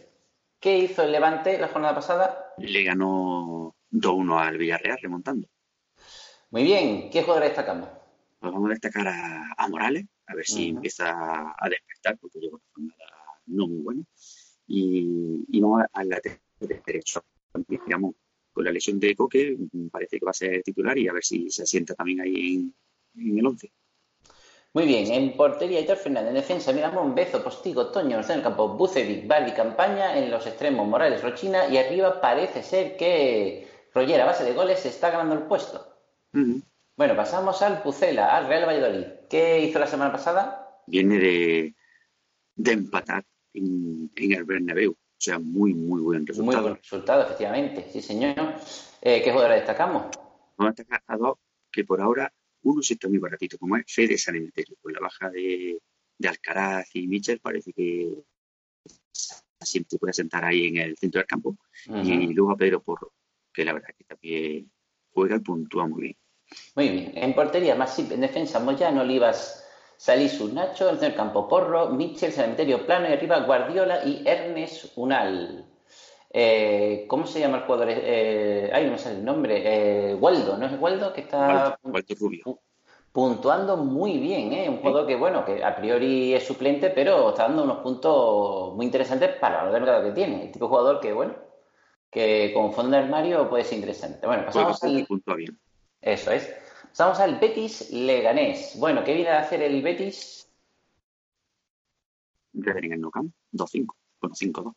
¿Qué 0.60 0.80
hizo 0.80 1.04
el 1.04 1.14
Levante 1.14 1.58
la 1.58 1.70
jornada 1.70 1.96
pasada? 1.96 2.56
Le 2.58 2.84
ganó 2.84 3.74
2-1 3.90 4.38
al 4.38 4.58
Villarreal 4.58 4.98
remontando. 5.02 5.48
Muy 6.50 6.64
bien, 6.64 7.10
¿qué 7.10 7.22
jugadores 7.22 7.52
destacamos? 7.52 7.88
Pues 8.38 8.52
vamos 8.52 8.70
a 8.70 8.74
destacar 8.74 9.08
a, 9.08 9.54
a 9.58 9.68
Morales, 9.70 10.04
a 10.28 10.36
ver 10.36 10.46
si 10.46 10.72
empieza 10.72 11.56
a 11.58 11.70
despertar, 11.70 12.18
porque 12.18 12.40
lleva 12.40 12.58
una 12.58 12.66
jornada 12.74 13.06
no 13.46 13.68
muy 13.68 13.82
buena. 13.82 14.04
Y, 14.74 15.46
y 15.50 15.60
vamos 15.60 15.84
al 15.92 16.08
lateral 16.08 16.40
derecho. 16.86 17.22
Digamos, 17.68 18.16
con 18.54 18.64
la 18.64 18.72
lesión 18.72 19.00
de 19.00 19.16
Coque, 19.16 19.58
mm, 19.58 19.88
parece 19.90 20.18
que 20.18 20.26
va 20.26 20.32
a 20.32 20.34
ser 20.34 20.64
titular 20.64 20.98
y 20.98 21.10
a 21.10 21.14
ver 21.14 21.24
si 21.24 21.50
se 21.50 21.64
asienta 21.64 21.94
también 21.94 22.22
ahí 22.22 22.56
en, 22.56 22.74
en 23.30 23.40
el 23.40 23.46
11. 23.46 23.72
Muy 24.74 24.86
bien, 24.86 25.12
en 25.12 25.36
portería 25.36 25.80
Aitor 25.80 25.98
Fernández, 25.98 26.30
en 26.30 26.36
defensa 26.36 26.72
Miramón, 26.72 27.14
Bezo, 27.14 27.44
Postigo, 27.44 27.88
Toño, 27.88 28.22
en 28.22 28.32
el 28.32 28.42
campo 28.42 28.70
Bucevic, 28.70 29.28
Bardi, 29.28 29.52
Campaña, 29.52 30.18
en 30.18 30.32
los 30.32 30.48
extremos 30.48 30.88
Morales, 30.88 31.22
Rochina 31.22 31.68
y 31.68 31.78
arriba 31.78 32.22
parece 32.22 32.64
ser 32.64 32.96
que 32.96 33.68
Roger 33.94 34.22
a 34.22 34.26
base 34.26 34.46
de 34.46 34.54
goles 34.54 34.80
se 34.80 34.88
está 34.88 35.10
ganando 35.10 35.36
el 35.36 35.42
puesto. 35.42 35.86
Bueno, 36.32 37.16
pasamos 37.18 37.62
al 37.62 37.84
Pucela, 37.84 38.38
al 38.38 38.48
Real 38.48 38.66
Valladolid. 38.66 39.08
¿Qué 39.30 39.60
hizo 39.60 39.78
la 39.80 39.88
semana 39.88 40.14
pasada? 40.14 40.82
Viene 40.88 41.20
de, 41.20 41.76
de 42.56 42.72
empatar 42.72 43.26
en, 43.54 44.12
en 44.16 44.32
el 44.34 44.44
Bernabéu. 44.44 44.92
O 44.92 45.24
sea, 45.24 45.38
muy, 45.40 45.74
muy 45.74 46.02
buen 46.02 46.20
Muy 46.20 46.28
resultado. 46.28 46.64
buen 46.64 46.76
resultado, 46.78 47.24
efectivamente. 47.24 47.88
Sí, 47.92 48.02
señor. 48.02 48.56
Eh, 49.02 49.22
¿Qué 49.24 49.32
jugadores 49.32 49.58
destacamos? 49.60 50.08
Vamos 50.58 50.72
a 50.72 50.76
destacar 50.76 51.04
a 51.08 51.18
dos 51.18 51.38
que 51.72 51.84
por 51.86 52.02
ahora 52.02 52.32
uno 52.64 52.82
sí 52.82 52.94
está 52.94 53.08
muy 53.08 53.18
baratito, 53.20 53.58
como 53.58 53.78
es 53.78 53.84
Fede 53.88 54.18
San 54.18 54.36
Emeterio. 54.36 54.76
Con 54.82 54.94
la 54.94 55.00
baja 55.00 55.30
de, 55.30 55.80
de 56.18 56.28
Alcaraz 56.28 56.88
y 56.96 57.08
Michel 57.08 57.40
parece 57.40 57.72
que 57.74 58.14
siempre 59.60 60.00
puede 60.00 60.14
sentar 60.14 60.44
ahí 60.44 60.68
en 60.68 60.78
el 60.78 60.98
centro 60.98 61.20
del 61.20 61.28
campo. 61.28 61.56
Y 62.04 62.34
luego 62.34 62.52
a 62.52 62.58
Pedro 62.58 62.82
Porro, 62.82 63.14
que 63.54 63.64
la 63.64 63.74
verdad 63.74 63.90
que 63.98 64.04
también 64.06 64.72
juega 65.12 65.36
y 65.36 65.40
puntúa 65.40 65.88
muy 65.88 66.02
bien. 66.02 66.18
Muy 66.76 66.90
bien. 66.90 67.12
En 67.16 67.34
portería, 67.34 67.76
Masip, 67.76 68.12
en 68.12 68.22
defensa, 68.22 68.60
Moyano, 68.60 69.02
Olivas, 69.02 69.61
Salisu, 70.02 70.52
Nacho, 70.52 70.90
en 70.90 71.04
el 71.04 71.14
campo, 71.14 71.48
Porro, 71.48 71.90
Mitchell, 71.90 72.32
Cementerio 72.32 72.88
Plano 72.88 73.08
y 73.08 73.14
arriba 73.14 73.42
Guardiola 73.42 74.04
y 74.04 74.24
Ernest 74.26 74.94
Unal. 74.96 75.64
Eh, 76.32 77.06
¿Cómo 77.08 77.28
se 77.28 77.40
llama 77.40 77.58
el 77.58 77.64
jugador? 77.66 77.90
Eh, 77.92 78.72
ay, 78.74 78.86
no 78.86 78.94
me 78.94 78.98
sale 78.98 79.20
el 79.20 79.24
nombre. 79.24 79.62
Eh, 79.64 80.16
Waldo, 80.16 80.58
¿no 80.58 80.66
es 80.66 80.82
Waldo? 80.82 81.14
Que 81.14 81.22
está... 81.22 81.78
Walter 81.84 82.18
Rubio. 82.18 82.60
puntuando 83.12 83.78
muy 83.78 84.18
bien, 84.18 84.52
¿eh? 84.54 84.68
Un 84.68 84.78
jugador 84.78 85.06
que, 85.06 85.16
bueno, 85.16 85.46
que 85.46 85.64
a 85.64 85.76
priori 85.76 86.34
es 86.34 86.48
suplente, 86.48 86.90
pero 86.90 87.30
está 87.30 87.44
dando 87.44 87.64
unos 87.64 87.78
puntos 87.84 88.74
muy 88.74 88.88
interesantes 88.88 89.36
para 89.36 89.68
el 89.68 89.72
mercado 89.72 90.04
que 90.04 90.14
tiene. 90.14 90.46
El 90.46 90.52
tipo 90.52 90.66
de 90.66 90.70
jugador 90.70 91.00
que, 91.00 91.14
bueno, 91.14 91.36
que 92.10 92.52
con 92.56 92.74
fondo 92.74 92.98
de 92.98 93.04
armario 93.04 93.48
puede 93.48 93.66
ser 93.66 93.78
interesante. 93.78 94.26
Bueno, 94.26 94.46
pasamos 94.48 94.84
al... 94.84 95.06
bien. 95.38 95.60
Eso 96.02 96.32
es. 96.32 96.61
Pasamos 96.92 97.20
al 97.22 97.40
Betis 97.40 97.90
Leganés. 97.92 98.76
Bueno, 98.78 99.04
¿qué 99.04 99.14
viene 99.14 99.30
a 99.30 99.40
hacer 99.40 99.62
el 99.62 99.82
Betis? 99.82 100.42
en 102.54 102.94
el 102.94 103.00
Nou 103.00 103.12
2-5, 103.54 103.96
bueno, 104.20 104.36
5-2. 104.36 104.74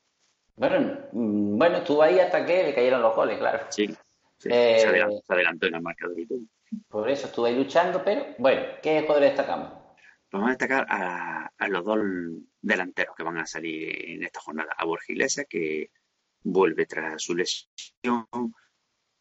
Bueno, 0.56 0.98
mm, 1.12 1.58
bueno, 1.58 1.76
estuvo 1.78 2.02
ahí 2.02 2.20
hasta 2.20 2.46
que 2.46 2.62
le 2.62 2.74
cayeron 2.74 3.02
los 3.02 3.16
goles, 3.16 3.36
claro. 3.38 3.66
Sí, 3.70 3.84
eh, 4.44 4.78
se, 4.78 5.32
adelantó, 5.32 5.66
en 5.66 5.72
la 5.72 5.80
marca 5.80 6.08
de 6.08 6.22
YouTube. 6.22 6.48
Por 6.88 7.10
eso 7.10 7.26
estuve 7.26 7.48
ahí 7.48 7.56
luchando, 7.56 8.02
pero 8.04 8.26
bueno, 8.38 8.62
¿qué 8.80 9.00
jugadores 9.00 9.30
destacamos? 9.30 9.72
Vamos 10.30 10.48
a 10.48 10.50
destacar 10.50 10.86
a, 10.88 11.68
los 11.68 11.84
dos 11.84 11.98
delanteros 12.60 13.16
que 13.16 13.22
van 13.22 13.38
a 13.38 13.46
salir 13.46 14.10
en 14.10 14.22
esta 14.22 14.40
jornada. 14.40 14.72
A 14.76 14.84
Borja 14.84 15.12
Iglesias, 15.12 15.46
que 15.48 15.90
vuelve 16.42 16.86
tras 16.86 17.22
su 17.22 17.34
lesión 17.34 18.26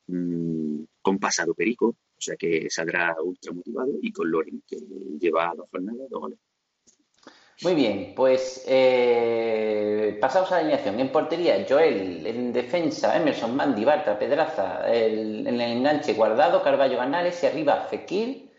mmm, 0.07 0.83
con 1.01 1.19
pasado 1.19 1.53
perico, 1.53 1.95
sea 2.23 2.35
que 2.35 2.69
saldrá 2.69 3.15
ultra 3.23 3.53
motivado, 3.53 3.91
y 4.01 4.11
con 4.11 4.31
Loren, 4.31 4.63
que 4.67 4.77
lleva 5.19 5.53
dos 5.55 5.67
jornadas, 5.71 6.09
dos 6.09 6.21
goles. 6.21 6.39
Muy 7.61 7.75
bien, 7.75 8.13
pues 8.15 8.65
eh, 8.67 10.17
pasamos 10.19 10.51
a 10.51 10.55
la 10.55 10.61
alineación. 10.61 10.99
En 10.99 11.11
portería, 11.11 11.65
Joel. 11.67 12.25
En 12.27 12.51
defensa, 12.51 13.15
Emerson, 13.15 13.55
Mandy, 13.55 13.85
Bartra, 13.85 14.19
Pedraza. 14.19 14.81
en 14.93 15.47
el 15.47 15.61
enganche, 15.61 16.13
Guardado, 16.13 16.61
Carballo, 16.61 16.97
Ganales. 16.97 17.41
Y 17.41 17.45
arriba, 17.45 17.87
Fekir. 17.89 18.51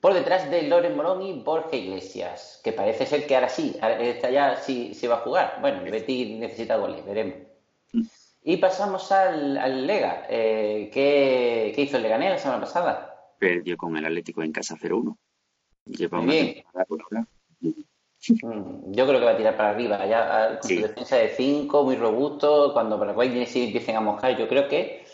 Por 0.00 0.14
detrás 0.14 0.48
de 0.50 0.62
Loren 0.62 0.94
Morón 0.96 1.22
y 1.22 1.42
Borja 1.42 1.74
Iglesias. 1.74 2.60
Que 2.62 2.72
parece 2.72 3.06
ser 3.06 3.26
que 3.26 3.34
ahora 3.34 3.48
sí, 3.48 3.76
esta 4.00 4.30
ya 4.30 4.56
sí 4.56 4.94
se 4.94 5.08
va 5.08 5.16
a 5.16 5.20
jugar. 5.20 5.58
Bueno, 5.60 5.82
el 5.82 5.90
Betis 5.90 6.38
necesita 6.38 6.76
goles, 6.76 7.04
veremos. 7.04 7.47
Y 8.42 8.56
pasamos 8.56 9.10
al, 9.12 9.86
Lega. 9.86 10.26
Eh, 10.28 10.90
¿qué, 10.92 11.74
hizo 11.76 11.96
el 11.96 12.02
Leganés 12.02 12.30
la 12.30 12.38
semana 12.38 12.60
pasada? 12.60 13.34
Perdió 13.38 13.76
con 13.76 13.96
el 13.96 14.06
Atlético 14.06 14.42
en 14.42 14.52
casa 14.52 14.76
0-1. 14.76 15.16
Lleva 15.86 16.20
bien. 16.20 16.64
Mm, 18.28 18.92
yo 18.92 19.06
creo 19.06 19.20
que 19.20 19.26
va 19.26 19.32
a 19.32 19.36
tirar 19.36 19.56
para 19.56 19.70
arriba, 19.70 20.04
ya 20.06 20.58
con 20.60 20.68
su 20.68 20.80
defensa 20.80 21.16
de 21.16 21.28
5, 21.28 21.84
muy 21.84 21.96
robusto, 21.96 22.72
cuando 22.72 22.98
Paraguay 22.98 23.38
y 23.38 23.46
si 23.46 23.64
empiecen 23.64 23.96
a 23.96 24.00
mojar, 24.00 24.36
yo 24.36 24.48
creo 24.48 24.68
que 24.68 25.04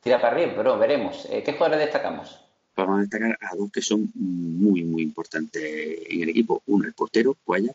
tira 0.00 0.20
para 0.20 0.34
arriba, 0.34 0.52
pero 0.56 0.78
veremos. 0.78 1.26
Eh, 1.30 1.42
¿Qué 1.42 1.52
jugadores 1.52 1.80
destacamos? 1.80 2.40
Vamos 2.74 2.98
a 2.98 3.00
destacar 3.00 3.38
a 3.40 3.56
dos 3.56 3.70
que 3.70 3.82
son 3.82 4.10
muy, 4.14 4.84
muy 4.84 5.02
importantes 5.02 5.62
en 6.08 6.22
el 6.22 6.28
equipo. 6.30 6.62
Uno, 6.66 6.86
el 6.86 6.94
portero, 6.94 7.36
Guaya, 7.44 7.72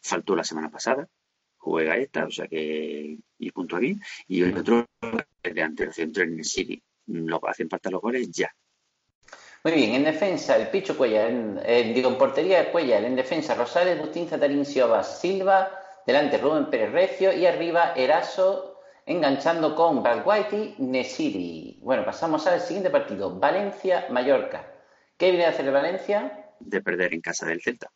faltó 0.00 0.36
la 0.36 0.44
semana 0.44 0.70
pasada, 0.70 1.08
juega 1.64 1.96
esta, 1.96 2.26
o 2.26 2.30
sea 2.30 2.46
que 2.46 3.16
y 3.38 3.50
punto 3.50 3.76
aquí. 3.76 3.96
Y 4.28 4.42
el 4.42 4.58
otro, 4.58 4.86
centro 5.92 6.22
en 6.22 6.38
el 6.38 6.44
City. 6.44 6.82
Lo 7.06 7.40
hacen 7.48 7.68
falta 7.68 7.90
los 7.90 8.00
goles 8.00 8.30
ya. 8.30 8.54
Muy 9.64 9.72
bien, 9.72 9.94
en 9.94 10.04
defensa, 10.04 10.56
el 10.56 10.68
Picho 10.68 10.96
Cuellar, 10.96 11.30
en, 11.30 11.94
digo, 11.94 12.10
en 12.10 12.18
portería 12.18 12.70
Cuellar, 12.70 13.02
en 13.04 13.16
defensa 13.16 13.54
Rosales, 13.54 13.98
Bustín, 13.98 14.28
Zatarín, 14.28 14.66
Siobas, 14.66 15.20
Silva, 15.20 15.70
delante 16.06 16.36
Rubén 16.36 16.68
Pérez 16.68 16.92
Recio 16.92 17.32
y 17.32 17.46
arriba 17.46 17.94
Eraso 17.96 18.80
enganchando 19.06 19.74
con 19.74 20.02
Balguaiti, 20.02 20.76
Nesiri. 20.78 21.78
Bueno, 21.80 22.04
pasamos 22.04 22.46
al 22.46 22.60
siguiente 22.60 22.90
partido, 22.90 23.38
Valencia-Mallorca. 23.38 24.70
¿Qué 25.16 25.30
viene 25.30 25.46
a 25.46 25.50
hacer 25.50 25.66
el 25.66 25.72
Valencia? 25.72 26.46
De 26.60 26.82
perder 26.82 27.14
en 27.14 27.22
casa 27.22 27.46
del 27.46 27.62
Celta. 27.62 27.90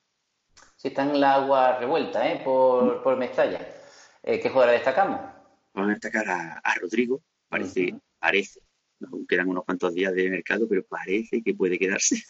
Sí, 0.78 0.88
está 0.88 1.02
en 1.02 1.20
la 1.20 1.34
agua 1.34 1.78
revuelta, 1.78 2.30
¿eh? 2.30 2.40
Por, 2.44 3.02
por 3.02 3.16
Mestalla. 3.16 3.58
Eh, 4.22 4.38
¿Qué 4.38 4.48
jugador 4.48 4.74
destacamos? 4.74 5.20
Vamos 5.74 5.90
a 5.90 5.94
destacar 5.94 6.28
a, 6.28 6.74
Rodrigo, 6.80 7.20
parece, 7.48 7.96
parece 8.20 8.60
quedan 9.28 9.48
unos 9.48 9.64
cuantos 9.64 9.92
días 9.94 10.14
de 10.14 10.30
mercado, 10.30 10.68
pero 10.68 10.84
parece 10.84 11.42
que 11.42 11.54
puede 11.54 11.80
quedarse. 11.80 12.22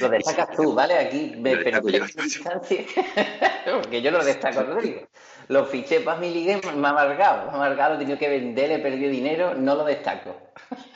Lo 0.00 0.08
destacas 0.08 0.56
tú, 0.56 0.74
¿vale? 0.74 0.94
Aquí 0.94 1.34
me 1.36 1.56
pero 1.56 1.80
porque 3.82 4.02
yo 4.02 4.10
lo 4.10 4.24
destaco, 4.24 4.64
Rodrigo. 4.64 5.06
Lo 5.48 5.66
fiché 5.66 6.00
para 6.00 6.20
mi 6.20 6.32
liga 6.32 6.60
me 6.74 6.86
ha 6.86 6.90
amargado, 6.90 7.46
me 7.46 7.52
ha 7.52 7.54
amargado, 7.54 7.94
he 7.94 7.98
tenido 7.98 8.18
que 8.18 8.28
vender, 8.28 8.72
he 8.72 8.80
perdido 8.80 9.10
dinero, 9.10 9.54
no 9.54 9.76
lo 9.76 9.84
destaco. 9.84 10.36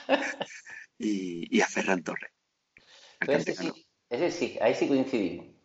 y, 0.99 1.61
a 1.61 1.67
Ferran 1.67 2.03
Torres. 2.03 2.33
Ese, 3.21 3.55
sí, 3.55 3.87
ese 4.09 4.31
sí, 4.33 4.59
ahí 4.61 4.75
sí 4.75 4.89
coincidimos. 4.89 5.60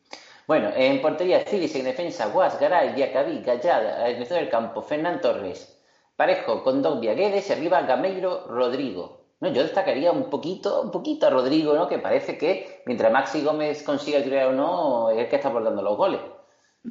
Bueno, 0.48 0.70
en 0.76 1.02
portería, 1.02 1.44
Cilis 1.46 1.76
en 1.76 1.86
defensa, 1.86 2.28
Guas, 2.28 2.60
Garay, 2.60 2.96
Yacabí, 2.96 3.42
Gallada, 3.42 4.08
en 4.10 4.22
el 4.22 4.50
campo, 4.50 4.82
Fernán 4.82 5.20
Torres, 5.20 5.82
Parejo, 6.16 6.64
Condón, 6.64 7.02
Guedes 7.02 7.50
y 7.50 7.54
arriba 7.54 7.82
Gameiro, 7.82 8.46
Rodrigo. 8.48 9.26
No, 9.40 9.52
yo 9.52 9.64
destacaría 9.64 10.12
un 10.12 10.30
poquito, 10.30 10.84
un 10.84 10.92
poquito 10.92 11.28
a 11.28 11.30
Rodrigo, 11.30 11.74
¿no? 11.74 11.88
Que 11.88 12.00
parece 12.00 12.38
que 12.38 12.84
mientras 12.86 13.12
Maxi 13.12 13.44
Gómez 13.44 13.84
consiga 13.84 14.24
tirar 14.24 14.48
o 14.48 14.54
no, 14.54 15.10
es 15.10 15.18
el 15.18 15.28
que 15.28 15.36
está 15.36 15.50
aportando 15.50 15.82
los 15.82 15.98
goles. 15.98 16.22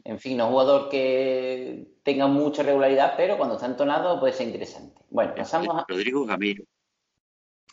En 0.05 0.19
fin, 0.19 0.37
no 0.37 0.45
es 0.45 0.51
jugador 0.51 0.89
que 0.89 1.99
tenga 2.03 2.27
mucha 2.27 2.63
regularidad, 2.63 3.15
pero 3.17 3.39
cuando 3.39 3.55
está 3.55 3.67
entonado 3.67 4.19
puede 4.19 4.33
ser 4.33 4.49
interesante. 4.49 5.01
Bueno, 5.11 5.35
pasamos 5.35 5.77
a. 5.77 5.87
Rodrigo 5.89 6.27
Gameiro. 6.27 6.65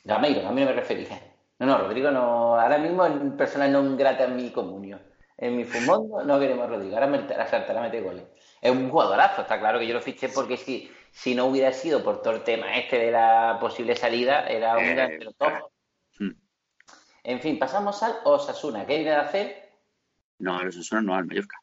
Gameiro, 0.03 0.41
Gameiro 0.41 0.69
me 0.69 0.75
refería. 0.75 1.19
No, 1.59 1.65
no, 1.65 1.77
Rodrigo 1.79 2.11
no. 2.11 2.59
Ahora 2.59 2.77
mismo 2.77 3.05
es 3.05 3.13
persona 3.37 3.67
no 3.67 3.97
grata 3.97 4.25
en 4.25 4.35
mi 4.35 4.51
comunión. 4.51 5.01
En 5.37 5.55
mi 5.55 5.63
fumondo 5.63 6.23
no 6.23 6.39
queremos 6.39 6.65
a 6.65 6.67
Rodrigo. 6.67 6.95
Ahora 6.95 7.07
me 7.07 7.27
saltará 7.27 7.79
a 7.79 7.83
meter 7.83 8.03
goles. 8.03 8.23
Es 8.61 8.71
un 8.71 8.89
jugadorazo, 8.89 9.41
está 9.41 9.59
claro 9.59 9.79
que 9.79 9.87
yo 9.87 9.93
lo 9.93 10.01
fiché 10.01 10.29
porque 10.29 10.57
si 10.57 10.91
si 11.11 11.35
no 11.35 11.45
hubiera 11.45 11.71
sido 11.73 12.03
por 12.03 12.21
todo 12.21 12.35
el 12.35 12.43
tema 12.43 12.77
este 12.77 12.97
de 12.97 13.11
la 13.11 13.57
posible 13.59 13.95
salida, 13.95 14.47
era 14.47 14.77
un 14.77 14.83
eh, 14.83 15.19
top. 15.37 15.71
Hmm. 16.17 16.31
En 17.23 17.41
fin, 17.41 17.59
pasamos 17.59 18.01
al 18.01 18.15
Osasuna. 18.23 18.85
¿Qué 18.85 18.95
viene 18.95 19.11
de 19.11 19.17
hacer? 19.17 19.69
No, 20.39 20.57
al 20.57 20.69
Osasuna 20.69 21.01
no, 21.01 21.15
al 21.15 21.25
Mallorca. 21.25 21.57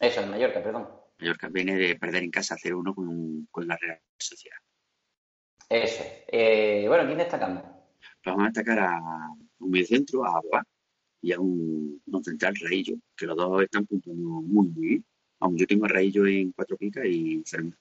Eso, 0.00 0.20
al 0.20 0.30
Mallorca, 0.30 0.62
perdón. 0.62 0.88
Mallorca 1.18 1.48
viene 1.48 1.76
de 1.76 1.96
perder 1.96 2.24
en 2.24 2.30
casa 2.30 2.56
0-1 2.56 2.94
con, 2.94 3.46
con, 3.50 3.68
la 3.68 3.76
Real 3.76 4.00
Sociedad. 4.18 4.56
Eso 5.68 6.02
eh, 6.28 6.84
bueno, 6.88 7.06
¿quién 7.06 7.18
destacamos? 7.18 7.62
Vamos 8.24 8.42
a 8.42 8.46
destacar 8.46 8.78
a 8.80 9.00
un 9.60 9.70
mediocentro, 9.70 10.24
a 10.24 10.36
Agua 10.36 10.64
y 11.24 11.32
a 11.32 11.40
un, 11.40 12.02
central, 12.22 12.54
Raillo, 12.60 12.96
que 13.16 13.24
los 13.24 13.36
dos 13.36 13.62
están 13.62 13.86
puntuando 13.86 14.22
muy, 14.22 14.68
muy 14.68 14.86
bien. 14.86 15.04
Aunque 15.40 15.60
yo 15.60 15.66
tengo 15.66 15.86
a 15.86 15.88
Raillo 15.88 16.26
en 16.26 16.52
cuatro 16.52 16.76
picas 16.76 17.04
y 17.06 17.32
enfermo. 17.32 17.72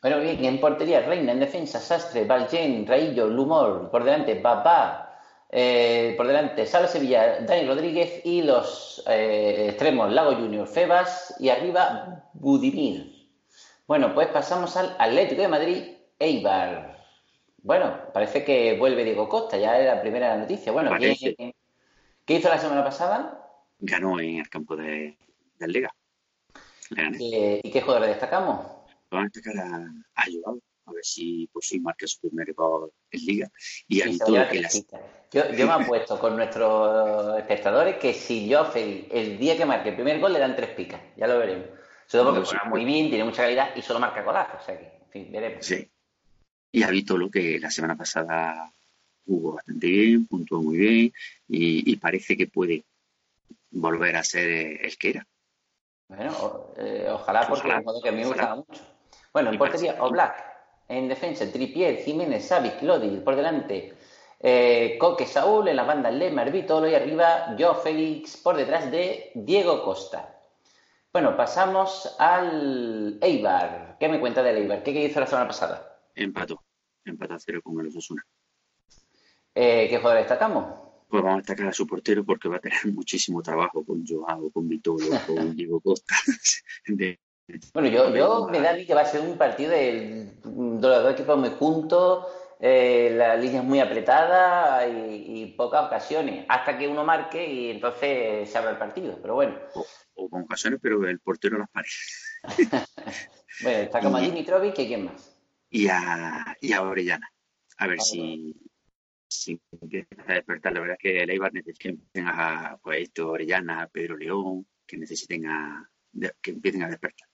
Bueno, 0.00 0.20
bien, 0.22 0.44
en 0.44 0.60
portería, 0.60 1.04
Reina, 1.04 1.32
en 1.32 1.40
defensa, 1.40 1.80
Sastre, 1.80 2.24
Valgen, 2.24 2.86
Raillo, 2.86 3.28
Lumor, 3.28 3.90
por 3.90 4.04
delante, 4.04 4.36
Papá, 4.36 5.20
eh, 5.50 6.14
por 6.16 6.28
delante, 6.28 6.66
Sala 6.66 6.86
Sevilla, 6.86 7.40
Dani 7.40 7.66
Rodríguez 7.66 8.20
y 8.24 8.42
los 8.42 9.02
eh, 9.08 9.66
extremos, 9.70 10.12
Lago 10.12 10.36
Junior, 10.36 10.68
Febas 10.68 11.34
y 11.40 11.48
arriba, 11.48 12.30
Budimir. 12.34 13.28
Bueno, 13.88 14.14
pues 14.14 14.28
pasamos 14.28 14.76
al 14.76 14.94
Atlético 15.00 15.42
de 15.42 15.48
Madrid, 15.48 15.82
Eibar. 16.20 16.96
Bueno, 17.60 17.98
parece 18.14 18.44
que 18.44 18.78
vuelve 18.78 19.02
Diego 19.02 19.28
Costa, 19.28 19.56
ya 19.56 19.76
era 19.76 19.96
la 19.96 20.00
primera 20.00 20.36
noticia. 20.36 20.70
Bueno, 20.70 20.90
¿qué, 22.28 22.34
hizo 22.34 22.48
la 22.48 22.58
semana 22.58 22.84
pasada? 22.84 23.64
Ganó 23.80 24.20
en 24.20 24.36
el 24.36 24.48
campo 24.48 24.76
de, 24.76 25.16
de 25.58 25.68
Liga. 25.68 25.92
Eh, 26.96 27.60
¿Y 27.62 27.70
qué 27.70 27.80
jugadores 27.80 28.10
destacamos? 28.10 28.66
van 29.10 29.22
a 29.22 29.28
destacar 29.32 29.56
a, 29.56 29.90
a 30.14 30.24
Joao, 30.30 30.60
a 30.84 30.92
ver 30.92 31.04
si 31.04 31.48
pues 31.50 31.66
si 31.66 31.80
marca 31.80 32.06
su 32.06 32.20
primer 32.20 32.52
gol 32.52 32.92
en 33.10 33.24
Liga. 33.24 33.50
Y 33.86 34.02
a 34.02 34.48
que 34.50 34.60
las... 34.60 34.84
yo, 35.32 35.50
yo 35.52 35.78
me 35.78 35.86
puesto 35.86 36.18
con 36.18 36.36
nuestros 36.36 37.38
espectadores 37.38 37.96
que 37.96 38.12
si 38.12 38.46
yo 38.46 38.70
el 38.74 39.38
día 39.38 39.56
que 39.56 39.64
marque 39.64 39.90
el 39.90 39.94
primer 39.94 40.20
gol 40.20 40.34
le 40.34 40.38
dan 40.38 40.54
tres 40.56 40.70
picas, 40.70 41.00
ya 41.16 41.26
lo 41.26 41.38
veremos. 41.38 41.66
Solo 42.06 42.34
porque 42.34 42.46
juega 42.46 42.64
muy 42.64 42.84
bien, 42.84 43.08
tiene 43.08 43.24
mucha 43.24 43.42
calidad 43.42 43.74
y 43.76 43.82
solo 43.82 44.00
marca 44.00 44.22
golazo, 44.22 44.58
o 44.58 44.64
sea 44.64 44.78
que, 44.78 44.84
en 44.84 45.10
fin, 45.10 45.32
veremos. 45.32 45.64
Sí. 45.64 45.90
Y 46.72 46.82
a 46.82 46.90
lo 46.90 47.30
que 47.30 47.58
la 47.58 47.70
semana 47.70 47.96
pasada 47.96 48.72
jugó 49.28 49.52
bastante 49.52 49.86
bien, 49.86 50.26
puntuó 50.26 50.62
muy 50.62 50.78
bien 50.78 51.12
y, 51.48 51.96
parece 51.96 52.36
que 52.36 52.46
puede 52.46 52.84
volver 53.70 54.16
a 54.16 54.24
ser 54.24 54.84
el 54.84 54.96
que 54.96 55.10
era. 55.10 55.26
Bueno, 56.08 56.72
eh, 56.78 57.06
ojalá 57.10 57.46
porque 57.46 57.68
es 57.68 57.74
un 57.76 57.82
juego 57.84 58.02
que 58.02 58.08
a 58.08 58.12
mí 58.12 58.22
me 58.22 58.28
gustaba 58.28 58.56
mucho. 58.56 58.82
Bueno, 59.32 59.50
en 59.50 59.58
portería, 59.58 60.02
Oblak. 60.02 60.48
En 60.88 61.06
defensa, 61.06 61.50
Tripier, 61.52 61.98
Jiménez, 61.98 62.46
Savic, 62.46 62.80
Lodi. 62.82 63.18
Por 63.20 63.36
delante, 63.36 63.94
eh, 64.40 64.96
Coque, 64.98 65.26
Saúl. 65.26 65.68
En 65.68 65.76
la 65.76 65.84
banda, 65.84 66.10
Lemar, 66.10 66.50
Vitolo. 66.50 66.88
Y 66.88 66.94
arriba, 66.94 67.54
Joe 67.58 67.74
Félix. 67.82 68.38
Por 68.38 68.56
detrás 68.56 68.90
de 68.90 69.32
Diego 69.34 69.84
Costa. 69.84 70.40
Bueno, 71.12 71.36
pasamos 71.36 72.16
al 72.18 73.18
Eibar. 73.20 73.98
¿Qué 74.00 74.08
me 74.08 74.18
cuenta 74.18 74.42
del 74.42 74.56
Eibar? 74.56 74.82
¿Qué, 74.82 74.92
hizo 74.92 75.20
la 75.20 75.26
semana 75.26 75.46
pasada? 75.46 76.00
Empató. 76.14 76.64
Empató 77.04 77.34
a 77.34 77.38
cero 77.38 77.60
con 77.62 77.78
el 77.80 77.88
Osasuna. 77.88 78.24
Eh, 79.60 79.88
¿Qué 79.90 79.96
jugador 79.98 80.18
destacamos? 80.20 80.66
Pues 81.08 81.20
vamos 81.22 81.38
a 81.38 81.40
destacar 81.40 81.66
a 81.66 81.72
su 81.72 81.84
portero 81.86 82.24
porque 82.24 82.48
va 82.48 82.56
a 82.56 82.60
tener 82.60 82.78
muchísimo 82.94 83.42
trabajo 83.42 83.84
con 83.84 84.06
Joao, 84.06 84.50
con 84.52 84.68
Vitolo, 84.68 85.06
con 85.26 85.56
Diego 85.56 85.80
Costa. 85.80 86.14
de- 86.86 87.18
Bueno, 87.74 87.88
yo, 87.88 88.14
yo 88.14 88.46
me 88.50 88.60
da 88.60 88.70
a 88.70 88.74
mí 88.74 88.86
que 88.86 88.94
va 88.94 89.00
a 89.00 89.04
ser 89.04 89.22
un 89.22 89.36
partido 89.36 89.70
de, 89.72 90.32
de 90.44 90.88
los 90.88 91.02
dos 91.02 91.12
equipos 91.12 91.36
muy 91.38 91.48
juntos, 91.50 92.26
eh, 92.60 93.12
la 93.16 93.34
línea 93.36 93.60
es 93.62 93.66
muy 93.66 93.80
apretada 93.80 94.86
y, 94.86 95.24
y 95.42 95.46
pocas 95.56 95.86
ocasiones, 95.86 96.44
hasta 96.48 96.76
que 96.78 96.86
uno 96.86 97.04
marque 97.04 97.44
y 97.52 97.70
entonces 97.70 98.48
se 98.50 98.58
abre 98.58 98.70
el 98.72 98.76
partido. 98.78 99.18
Pero 99.20 99.34
bueno, 99.34 99.56
o, 99.74 99.84
o 100.14 100.28
con 100.28 100.42
ocasiones, 100.42 100.78
pero 100.80 101.04
el 101.08 101.18
portero 101.18 101.58
las 101.58 101.68
paredes. 101.70 102.38
bueno 103.62 103.78
destacamos 103.78 104.20
a 104.20 104.24
Y- 104.24 104.26
Dimitrovic 104.30 104.78
y 104.78 104.86
quién 104.86 105.04
más. 105.06 105.36
Y 105.70 105.88
a, 105.88 106.56
y 106.60 106.72
a 106.72 106.82
Orellana. 106.82 107.28
A 107.78 107.86
ver 107.86 108.00
si, 108.00 108.54
si 109.38 109.60
empieza 109.80 110.08
a 110.26 110.34
despertar. 110.34 110.72
La 110.72 110.80
verdad 110.80 110.96
es 110.98 111.02
que 111.02 111.22
el 111.22 111.30
Eibar 111.30 111.52
necesita 111.52 111.82
que 111.82 111.88
empiecen 111.90 112.28
a, 112.28 112.78
pues 112.82 113.02
esto, 113.02 113.30
Orellana, 113.30 113.88
Pedro 113.90 114.16
León, 114.16 114.66
que 114.86 114.96
necesiten 114.96 115.46
a, 115.46 115.88
que 116.40 116.50
empiecen 116.50 116.82
a 116.82 116.88
despertar. 116.88 117.28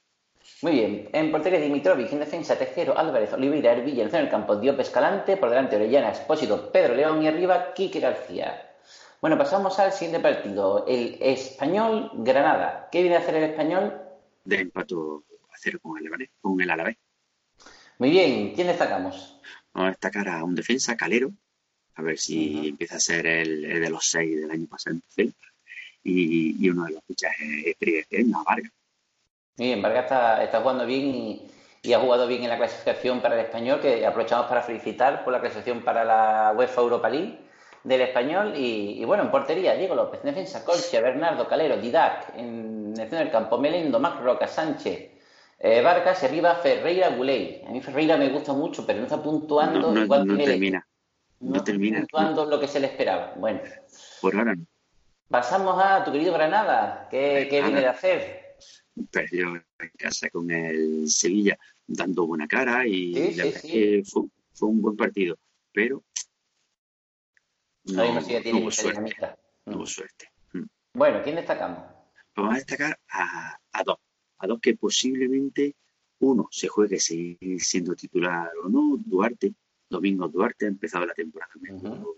Muy 0.61 0.73
bien, 0.73 1.08
en 1.12 1.30
portería 1.30 1.58
Dimitrovic, 1.58 2.12
en 2.12 2.18
defensa 2.20 2.58
Tejero, 2.58 2.96
Álvarez, 2.99 3.32
Oliveira, 3.32 3.73
Hervilla, 3.73 4.04
en 4.04 4.14
el 4.14 4.28
campo 4.28 4.56
Diop 4.56 4.78
Escalante, 4.78 5.38
por 5.38 5.49
delante 5.49 5.76
Orellana, 5.76 6.11
Expósito, 6.11 6.70
Pedro 6.70 6.94
León 6.94 7.23
y 7.23 7.28
arriba 7.28 7.73
Quique 7.73 7.99
García. 7.99 8.75
Bueno, 9.23 9.38
pasamos 9.38 9.78
al 9.78 9.92
siguiente 9.92 10.20
partido, 10.20 10.84
el 10.87 11.16
Español 11.20 12.11
Granada. 12.16 12.88
¿Qué 12.92 13.00
viene 13.00 13.16
a 13.16 13.20
hacer 13.20 13.37
el 13.37 13.44
Español? 13.44 13.94
De 14.44 14.61
empato 14.61 15.25
a 15.50 15.56
cero 15.58 15.78
con 15.80 15.96
el, 15.96 16.30
con 16.42 16.61
el 16.61 16.70
Alavés. 16.70 16.99
Muy 17.99 18.11
bien, 18.11 18.52
¿quién 18.54 18.66
destacamos? 18.66 19.40
Vamos 19.73 19.88
a 19.88 19.90
destacar 19.92 20.28
a 20.28 20.44
un 20.44 20.54
defensa, 20.54 20.94
Calero, 20.94 21.32
a 21.97 22.03
ver 22.03 22.19
si 22.19 22.69
empieza 22.69 22.97
a 22.97 23.01
ser 23.01 23.27
el, 23.27 23.65
el 23.65 23.81
de 23.81 23.91
los 23.91 24.05
seis 24.05 24.41
del 24.41 24.51
año 24.51 24.67
pasado. 24.67 24.97
Y, 26.03 26.57
y 26.65 26.69
uno 26.69 26.85
de 26.85 26.93
los 26.93 27.03
fichajes 27.07 27.77
a 28.35 28.43
Vargas. 28.43 28.73
Muy 29.57 29.67
bien, 29.69 29.81
Vargas 29.83 30.05
está, 30.05 30.45
está 30.45 30.61
jugando 30.61 30.85
bien 30.85 31.07
y, 31.07 31.47
y 31.83 31.93
ha 31.93 32.01
jugado 32.01 32.27
bien 32.27 32.43
en 32.43 32.51
la 32.51 32.59
clasificación 32.59 33.21
para 33.23 33.37
el 33.39 33.47
Español, 33.47 33.81
que 33.81 34.05
aprovechamos 34.05 34.47
para 34.47 34.63
felicitar 34.63 35.25
por 35.25 35.33
la 35.33 35.41
clasificación 35.41 35.83
para 35.83 36.05
la 36.05 36.53
UEFA 36.57 36.81
Europa 36.81 37.09
League 37.09 37.39
del 37.85 38.01
Español. 38.03 38.53
Y, 38.57 39.01
y 39.01 39.05
bueno, 39.05 39.23
en 39.23 39.31
portería, 39.31 39.75
Diego 39.77 39.95
López, 39.95 40.21
en 40.25 40.27
defensa, 40.31 40.65
Colcha, 40.65 41.01
Bernardo, 41.01 41.47
Calero, 41.49 41.77
Didac, 41.79 42.37
en 42.37 42.91
el 42.91 42.97
centro 42.97 43.19
del 43.21 43.31
campo, 43.31 43.59
Melendo, 43.59 43.99
Max 44.01 44.21
Roca, 44.23 44.47
Sánchez, 44.47 45.11
eh, 45.61 45.81
Vargas 45.81 46.23
y 46.23 46.27
arriba 46.27 46.57
Ferreira 46.57 47.09
Guley. 47.11 47.63
A 47.67 47.71
mí 47.71 47.81
Ferreira 47.81 48.17
me 48.19 48.29
gusta 48.29 48.53
mucho, 48.53 48.85
pero 48.85 48.99
no 48.99 49.05
está 49.07 49.23
puntuando 49.23 49.81
No, 49.81 49.93
no, 49.93 50.03
igual 50.03 50.27
no 50.27 50.37
que 50.37 50.43
él. 50.45 50.51
termina. 50.51 50.87
No 51.41 51.57
No 51.57 51.64
termina. 51.64 52.00
puntuando 52.00 52.47
lo 52.47 52.59
que 52.61 52.69
se 52.69 52.81
le 52.81 52.87
esperaba. 52.87 53.35
Bueno, 53.37 53.61
Por 54.21 54.35
ahora 54.37 54.55
no. 54.55 54.64
pasamos 55.29 55.81
a 55.83 56.03
tu 56.05 56.12
querido 56.12 56.33
Granada. 56.33 57.09
¿Qué, 57.11 57.47
qué 57.50 57.62
viene 57.62 57.81
de 57.81 57.87
hacer? 57.88 58.45
perdió 59.11 59.57
en 59.57 59.91
casa 59.99 60.31
con 60.31 60.49
el 60.53 61.09
Sevilla 61.11 61.59
dando 61.85 62.26
buena 62.29 62.47
cara 62.47 62.87
y 62.87 63.12
Sí, 63.12 63.35
la 63.35 63.45
sí, 63.47 63.53
sí. 63.53 63.69
que 63.73 64.03
fue, 64.05 64.23
fue 64.53 64.69
un 64.69 64.81
buen 64.81 64.97
partido, 64.97 65.37
pero 65.73 66.05
no, 67.87 68.14
no 68.14 68.23
tiene 68.23 68.53
hubo 68.53 68.61
mucha 68.61 68.83
suerte. 68.83 69.17
No 69.67 69.76
hubo 69.76 69.87
suerte. 69.87 70.31
Bueno, 70.95 71.21
¿quién 71.25 71.37
destacamos? 71.37 71.83
Vamos 72.37 72.55
a 72.55 72.57
destacar 72.59 72.99
a, 73.11 73.59
a 73.73 73.83
dos, 73.85 73.99
a 74.38 74.47
dos 74.47 74.61
que 74.61 74.76
posiblemente 74.76 75.75
uno 76.21 76.47
se 76.53 76.69
juegue 76.69 77.00
seguir 77.00 77.61
siendo 77.61 77.95
titular 77.97 78.49
o 78.64 78.69
no, 78.69 78.97
Duarte, 79.05 79.53
Domingo 79.95 80.29
Duarte 80.29 80.67
ha 80.67 80.69
empezado 80.69 81.07
la 81.07 81.15
temporada 81.15 81.53
Ujú. 81.71 82.17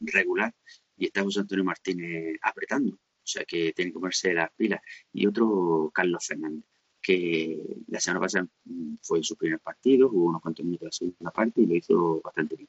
regular 0.00 0.54
y 0.96 1.06
está 1.06 1.22
José 1.22 1.40
Antonio 1.40 1.64
Martínez 1.64 2.38
apretando, 2.42 2.94
o 2.94 3.26
sea 3.26 3.44
que 3.44 3.72
tiene 3.72 3.92
que 3.92 3.98
ponerse 3.98 4.32
las 4.32 4.50
pilas. 4.52 4.80
Y 5.12 5.26
otro, 5.26 5.90
Carlos 5.92 6.24
Fernández, 6.26 6.64
que 7.02 7.60
la 7.88 8.00
semana 8.00 8.20
pasada 8.20 8.46
mm, 8.64 8.96
fue 9.02 9.22
su 9.22 9.36
primer 9.36 9.60
partido, 9.60 10.08
jugó 10.08 10.26
unos 10.26 10.42
cuantos 10.42 10.64
minutos 10.64 10.80
de 10.80 10.86
la 10.86 10.92
segunda 10.92 11.30
parte 11.30 11.60
y 11.60 11.66
lo 11.66 11.74
hizo 11.74 12.20
bastante 12.22 12.56
bien. 12.56 12.68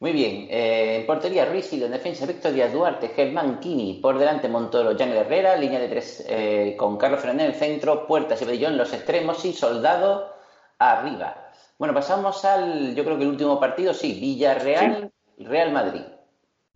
Muy 0.00 0.12
bien, 0.12 0.46
eh, 0.48 1.00
en 1.00 1.06
portería 1.06 1.44
Ruiz 1.44 1.72
en 1.72 1.90
defensa 1.90 2.24
Víctor 2.24 2.52
Díaz 2.52 2.72
Duarte, 2.72 3.08
Germán 3.08 3.58
Kini, 3.58 3.98
por 4.00 4.16
delante 4.16 4.48
Montoro, 4.48 4.96
Jan 4.96 5.08
Herrera, 5.08 5.56
línea 5.56 5.80
de 5.80 5.88
tres 5.88 6.24
eh, 6.28 6.76
con 6.78 6.96
Carlos 6.96 7.20
Fernández 7.20 7.46
en 7.46 7.52
el 7.52 7.58
centro, 7.58 8.06
Puertas 8.06 8.40
y 8.40 8.44
Bellón 8.44 8.72
en 8.72 8.78
los 8.78 8.92
extremos 8.92 9.44
y 9.44 9.52
Soldado 9.52 10.32
arriba. 10.78 11.47
Bueno, 11.78 11.94
pasamos 11.94 12.44
al, 12.44 12.94
yo 12.94 13.04
creo 13.04 13.16
que 13.16 13.22
el 13.24 13.30
último 13.30 13.60
partido, 13.60 13.94
sí, 13.94 14.18
Villarreal, 14.20 15.12
Real 15.38 15.72
Madrid. 15.72 16.02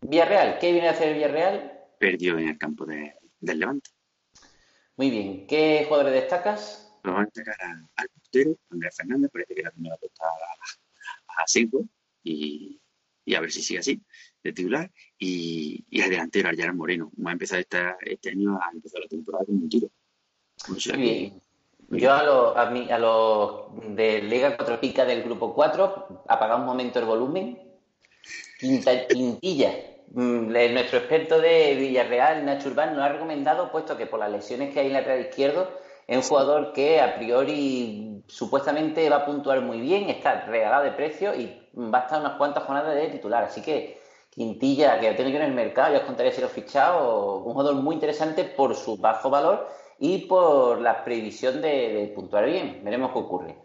Villarreal, 0.01 0.59
¿qué 0.61 0.73
viene 0.73 0.89
a 0.89 0.93
hacer 0.93 1.09
el 1.09 1.15
Villarreal? 1.15 1.73
Perdió 1.99 2.39
en 2.39 2.49
el 2.51 2.59
campo 2.59 2.87
de- 2.87 3.15
del 3.41 3.59
Levante. 3.59 3.91
Muy 4.97 5.11
bien, 5.11 5.47
¿qué 5.47 5.85
jugadores 5.89 6.13
destacas? 6.15 6.95
Vamos 7.03 7.23
a 7.23 7.25
destacar 7.25 7.57
al 7.97 8.09
portero, 8.11 8.57
Andrés 8.71 8.97
Fernández, 8.97 9.31
parece 9.33 9.55
que 9.55 9.63
la 9.63 9.71
primera 9.73 9.97
puesta 9.97 10.25
a, 10.25 11.43
a 11.43 11.45
cinco 11.47 11.85
y, 12.23 12.81
y 13.25 13.35
a 13.35 13.41
ver 13.41 13.51
si 13.51 13.63
sigue 13.63 13.81
así, 13.81 14.01
de 14.45 14.53
titular. 14.53 14.89
Y, 15.19 15.85
y 15.91 16.01
al 16.01 16.11
delantero, 16.11 16.49
al 16.49 16.75
Moreno. 16.75 17.11
Va 17.25 17.31
a 17.31 17.33
empezar 17.33 17.59
esta, 17.59 17.97
este 18.03 18.31
año, 18.31 18.57
a 18.57 18.71
empezar 18.73 19.01
la 19.01 19.09
temporada 19.09 19.45
con 19.47 19.57
un 19.57 19.69
tiro. 19.69 19.89
O 20.71 20.79
sea 20.79 20.97
Muy 20.97 21.07
que- 21.07 21.13
bien. 21.19 21.43
Yo 21.93 22.13
a 22.13 22.23
los 22.23 22.57
a, 22.57 22.67
mí- 22.71 22.91
a 22.91 22.99
los 22.99 23.67
de 23.95 24.23
Liga 24.23 24.57
4 24.57 24.81
Pica 24.81 25.05
del 25.05 25.23
grupo 25.23 25.53
4, 25.55 26.25
apaga 26.27 26.57
un 26.57 26.65
momento 26.65 26.99
el 26.99 27.05
volumen. 27.05 27.59
Quintilla, 28.59 29.75
mm, 30.09 30.49
nuestro 30.73 30.99
experto 30.99 31.41
de 31.41 31.75
Villarreal, 31.75 32.45
Nacho 32.47 32.69
Urbán, 32.71 32.95
nos 32.95 33.05
ha 33.05 33.09
recomendado, 33.09 33.71
puesto 33.71 33.97
que 33.97 34.07
por 34.07 34.21
las 34.21 34.31
lesiones 34.31 34.73
que 34.73 34.81
hay 34.81 34.87
en 34.87 34.93
el 34.97 35.03
lateral 35.03 35.21
izquierdo, 35.21 35.69
es 36.07 36.17
un 36.17 36.23
jugador 36.23 36.73
que 36.73 37.01
a 37.01 37.17
priori 37.17 38.23
supuestamente 38.27 39.09
va 39.11 39.17
a 39.17 39.27
puntuar 39.27 39.61
muy 39.61 39.81
bien, 39.81 40.09
está 40.09 40.47
regalado 40.47 40.85
de 40.85 40.93
precio 40.93 41.35
y 41.35 41.61
va 41.77 41.99
a 41.99 42.03
estar 42.03 42.21
unas 42.21 42.37
cuantas 42.39 42.65
jornadas 42.65 42.95
de 42.95 43.09
titular. 43.09 43.45
Así 43.45 43.61
que 43.63 44.01
Quintilla, 44.31 44.99
que 44.99 45.11
lo 45.11 45.17
tengo 45.17 45.29
yo 45.31 45.37
en 45.37 45.43
el 45.43 45.53
mercado, 45.53 45.93
ya 45.93 45.99
os 45.99 46.05
contaré 46.05 46.33
si 46.33 46.41
lo 46.41 46.47
he 46.47 46.51
fichado, 46.51 47.39
un 47.39 47.53
jugador 47.53 47.75
muy 47.75 47.95
interesante 47.95 48.45
por 48.45 48.75
su 48.75 48.97
bajo 48.97 49.29
valor 49.29 49.69
y 50.03 50.27
por 50.27 50.81
la 50.81 51.05
previsión 51.05 51.63
de, 51.63 51.93
de 51.95 52.13
puntuar 52.15 52.45
bien. 52.47 52.81
Veremos 52.85 53.13
qué 53.13 53.19
ocurre. 53.19 53.57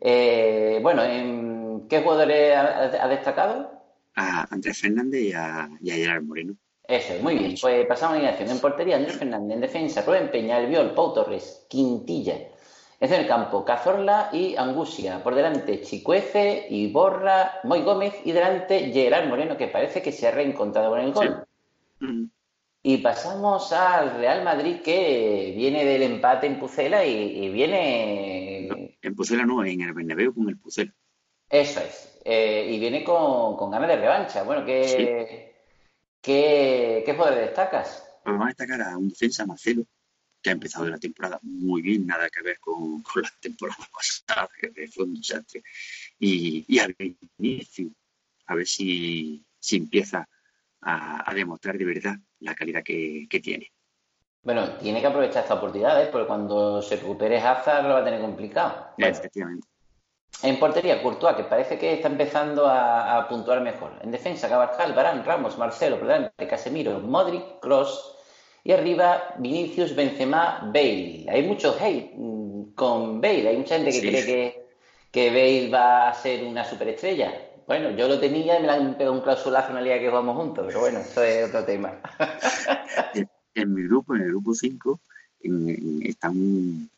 Eh, 0.00 0.80
bueno, 0.82 1.04
¿en 1.04 1.86
¿qué 1.88 2.00
jugadores 2.00 2.56
ha, 2.56 3.04
ha 3.04 3.08
destacado? 3.08 3.70
a 4.16 4.46
Andrés 4.50 4.80
Fernández 4.80 5.20
y 5.22 5.32
a, 5.32 5.68
y 5.80 5.90
a 5.90 5.94
Gerard 5.94 6.22
Moreno. 6.22 6.54
Eso, 6.86 7.14
muy 7.22 7.36
bien. 7.36 7.54
Pues 7.60 7.86
pasamos 7.86 8.16
a 8.16 8.22
la 8.22 8.28
alineación. 8.28 8.56
En 8.56 8.60
portería, 8.60 8.96
Andrés 8.96 9.16
Fernández. 9.16 9.54
En 9.54 9.60
defensa, 9.60 10.02
Rubén 10.02 10.30
Peña, 10.30 10.56
Albiol, 10.56 10.94
Pau 10.94 11.14
Torres, 11.14 11.66
Quintilla. 11.68 12.36
En 13.00 13.12
el 13.12 13.26
campo, 13.26 13.64
Cazorla 13.64 14.30
y 14.32 14.56
Angusia. 14.56 15.22
Por 15.22 15.34
delante, 15.34 15.80
Chicuece, 15.80 16.66
Iborra, 16.70 17.60
Moy 17.64 17.82
Gómez. 17.82 18.14
Y 18.24 18.32
delante, 18.32 18.92
Gerard 18.92 19.28
Moreno, 19.28 19.56
que 19.56 19.68
parece 19.68 20.02
que 20.02 20.12
se 20.12 20.28
ha 20.28 20.30
reencontrado 20.30 20.90
con 20.90 21.00
el 21.00 21.12
gol. 21.12 21.44
Mm, 22.00 22.24
Y 22.86 22.98
pasamos 22.98 23.72
al 23.72 24.18
Real 24.18 24.44
Madrid, 24.44 24.82
que 24.82 25.54
viene 25.56 25.86
del 25.86 26.02
empate 26.02 26.46
en 26.46 26.58
Pucela 26.58 27.02
y, 27.02 27.44
y 27.44 27.48
viene... 27.48 28.98
En 29.00 29.14
Pucela 29.14 29.46
no, 29.46 29.64
en 29.64 29.80
el 29.80 29.94
Bernabéu 29.94 30.34
con 30.34 30.50
el 30.50 30.58
Pucela. 30.58 30.94
Eso 31.48 31.80
es. 31.80 32.20
Eh, 32.26 32.68
y 32.70 32.78
viene 32.78 33.02
con, 33.02 33.56
con 33.56 33.70
ganas 33.70 33.88
de 33.88 33.96
revancha. 33.96 34.42
Bueno, 34.42 34.66
¿qué, 34.66 35.54
qué, 36.20 37.02
qué 37.06 37.14
jugadores 37.14 37.46
destacas? 37.46 38.06
Vamos 38.22 38.44
a 38.44 38.48
destacar 38.48 38.82
a 38.82 38.98
un 38.98 39.08
defensa, 39.08 39.46
Marcelo, 39.46 39.86
que 40.42 40.50
ha 40.50 40.52
empezado 40.52 40.86
la 40.86 40.98
temporada 40.98 41.40
muy 41.40 41.80
bien, 41.80 42.06
nada 42.06 42.28
que 42.28 42.42
ver 42.42 42.60
con, 42.60 43.00
con 43.00 43.22
la 43.22 43.32
temporada 43.40 43.78
pasada, 43.94 44.50
que 44.60 44.88
fue 44.88 45.04
un 45.04 45.14
desastre. 45.14 45.62
Y, 46.18 46.66
y 46.68 46.78
a 46.80 46.88
Vinicius, 47.38 47.92
a 48.44 48.54
ver 48.54 48.66
si, 48.66 49.42
si 49.58 49.76
empieza 49.76 50.28
a, 50.82 51.30
a 51.30 51.32
demostrar 51.32 51.78
de 51.78 51.86
verdad 51.86 52.18
la 52.44 52.54
calidad 52.54 52.82
que, 52.82 53.26
que 53.28 53.40
tiene. 53.40 53.70
Bueno, 54.42 54.76
tiene 54.80 55.00
que 55.00 55.06
aprovechar 55.06 55.42
esta 55.42 55.54
oportunidad, 55.54 56.02
¿eh? 56.02 56.08
porque 56.12 56.26
cuando 56.26 56.82
se 56.82 56.96
recupere 56.96 57.38
Hazard 57.38 57.84
lo 57.86 57.94
va 57.94 58.00
a 58.00 58.04
tener 58.04 58.20
complicado. 58.20 58.88
Bueno, 58.98 59.16
Efectivamente. 59.16 59.66
en 60.42 60.58
portería, 60.58 61.02
Courtois, 61.02 61.34
que 61.36 61.44
parece 61.44 61.78
que 61.78 61.94
está 61.94 62.08
empezando 62.08 62.66
a, 62.66 63.16
a 63.16 63.26
puntuar 63.28 63.62
mejor. 63.62 63.92
En 64.02 64.10
defensa, 64.10 64.48
Carvajal, 64.48 64.92
Barán, 64.92 65.24
Ramos, 65.24 65.56
Marcelo, 65.56 65.98
por 65.98 66.08
delante, 66.08 66.46
Casemiro, 66.46 67.00
Modric, 67.00 67.58
Cross. 67.60 68.10
Y 68.64 68.72
arriba, 68.72 69.34
Vinicius, 69.38 69.94
Benzema, 69.94 70.60
Bale. 70.72 71.26
Hay 71.28 71.42
mucho 71.46 71.74
hate 71.78 72.12
mm, 72.14 72.74
con 72.74 73.20
Bale. 73.20 73.48
Hay 73.48 73.56
mucha 73.58 73.76
gente 73.76 73.90
que 73.92 74.00
Sí. 74.00 74.08
cree 74.08 74.24
que, 74.26 74.66
que 75.10 75.28
Bale 75.30 75.70
va 75.70 76.08
a 76.08 76.14
ser 76.14 76.44
una 76.44 76.64
superestrella. 76.64 77.32
Bueno, 77.66 77.90
yo 77.92 78.08
lo 78.08 78.20
tenía 78.20 78.58
y 78.58 78.60
me 78.60 78.66
la 78.66 78.74
han 78.74 78.94
pegado 78.96 79.14
un 79.14 79.22
clausulazo 79.22 79.68
en 79.70 79.74
la 79.76 79.80
liga 79.80 79.98
que 79.98 80.08
jugamos 80.08 80.36
juntos, 80.36 80.64
pero 80.66 80.80
bueno, 80.80 80.98
eso 81.00 81.22
es 81.22 81.48
otro 81.48 81.64
tema. 81.64 82.00
En, 83.14 83.28
en 83.54 83.74
mi 83.74 83.82
grupo, 83.84 84.14
en 84.14 84.22
el 84.22 84.28
grupo 84.28 84.54
5, 84.54 85.00
en- 85.40 85.68
en- 85.70 86.02
están 86.06 86.90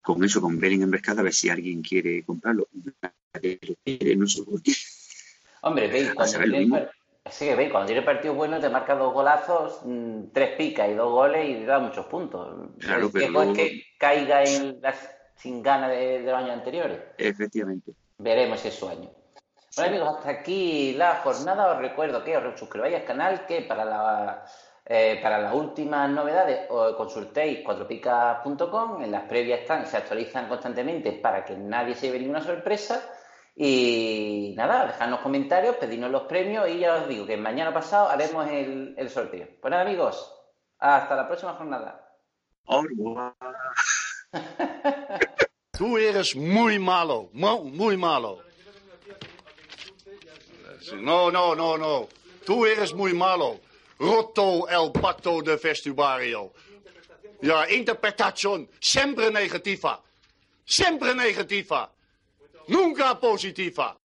con 0.00 0.24
eso, 0.24 0.40
con 0.40 0.58
Belling 0.58 0.82
en 0.82 0.90
pescado, 0.90 1.20
a 1.20 1.22
ver 1.22 1.32
si 1.32 1.48
alguien 1.48 1.82
quiere 1.82 2.24
comprarlo. 2.24 2.66
No 2.72 4.26
sé 4.26 4.42
por 4.42 4.60
qué. 4.62 4.72
Hombre, 5.62 5.84
A 6.10 6.14
cuando 6.14 6.38
tiene 6.40 6.88
veis, 7.56 7.70
cuando 7.70 7.86
tiene 7.86 8.02
partido 8.02 8.34
bueno 8.34 8.58
te 8.58 8.68
marca 8.68 8.96
dos 8.96 9.12
golazos, 9.14 9.80
mm, 9.84 10.32
tres 10.32 10.56
picas 10.56 10.90
y 10.90 10.94
dos 10.94 11.12
goles 11.12 11.48
y 11.48 11.54
te 11.54 11.66
da 11.66 11.78
muchos 11.78 12.06
puntos. 12.06 12.70
Claro, 12.80 13.06
es 13.06 13.12
pero 13.12 13.26
que, 13.26 13.30
luego- 13.32 13.52
es 13.52 13.56
que 13.58 13.84
caiga 13.96 14.42
en 14.42 14.80
las 14.80 14.96
sin 15.36 15.62
ganas 15.62 15.90
de, 15.90 16.20
de 16.20 16.24
los 16.24 16.34
años 16.34 16.50
anteriores. 16.50 16.98
Efectivamente. 17.18 17.92
Veremos 18.18 18.58
si 18.60 18.68
es 18.68 18.74
su 18.74 18.88
año. 18.88 19.08
Bueno 19.76 19.90
amigos, 19.90 20.16
hasta 20.18 20.30
aquí 20.30 20.92
la 20.94 21.16
jornada. 21.16 21.72
Os 21.72 21.78
recuerdo 21.78 22.22
que 22.22 22.36
os 22.36 22.58
suscribáis 22.58 22.94
al 22.96 23.04
canal, 23.04 23.46
que 23.46 23.62
para 23.62 23.84
la, 23.84 24.44
eh, 24.84 25.18
para 25.22 25.38
las 25.38 25.54
últimas 25.54 26.10
novedades 26.10 26.66
os 26.70 26.94
consultéis 26.96 27.64
cuatropicas.com. 27.64 29.02
En 29.02 29.10
las 29.10 29.22
previas 29.24 29.60
están, 29.60 29.86
se 29.86 29.96
actualizan 29.96 30.48
constantemente 30.48 31.12
para 31.12 31.44
que 31.44 31.56
nadie 31.56 31.94
se 31.94 32.06
lleve 32.06 32.18
ninguna 32.20 32.42
sorpresa. 32.42 33.02
Y 33.54 34.54
nada, 34.56 34.86
dejadnos 34.86 35.20
comentarios, 35.20 35.76
pedidnos 35.76 36.10
los 36.10 36.22
premios 36.22 36.68
y 36.68 36.78
ya 36.80 36.94
os 36.96 37.08
digo 37.08 37.26
que 37.26 37.36
mañana 37.36 37.72
pasado 37.72 38.08
haremos 38.08 38.46
el, 38.48 38.94
el 38.96 39.10
sorteo. 39.10 39.46
Pues 39.60 39.70
nada 39.70 39.82
amigos, 39.82 40.34
hasta 40.78 41.14
la 41.16 41.26
próxima 41.26 41.52
jornada. 41.54 42.08
Tú 45.72 45.96
eres 45.98 46.36
muy 46.36 46.78
malo, 46.78 47.28
mu- 47.32 47.64
muy 47.64 47.96
malo. 47.96 48.38
No, 50.90 51.30
no, 51.30 51.54
no, 51.54 51.76
no. 51.78 52.08
Tú 52.44 52.66
eres 52.66 52.92
muy 52.92 53.12
malo. 53.12 53.60
Roto 53.98 54.68
el 54.68 54.90
pacto 54.92 55.42
de 55.42 55.56
vestuario. 55.56 56.52
Ja, 57.40 57.70
interpretación 57.70 58.68
siempre 58.80 59.30
negativa. 59.30 60.00
Siempre 60.64 61.14
negativa. 61.14 61.90
Nunca 62.68 63.18
positiva. 63.18 63.96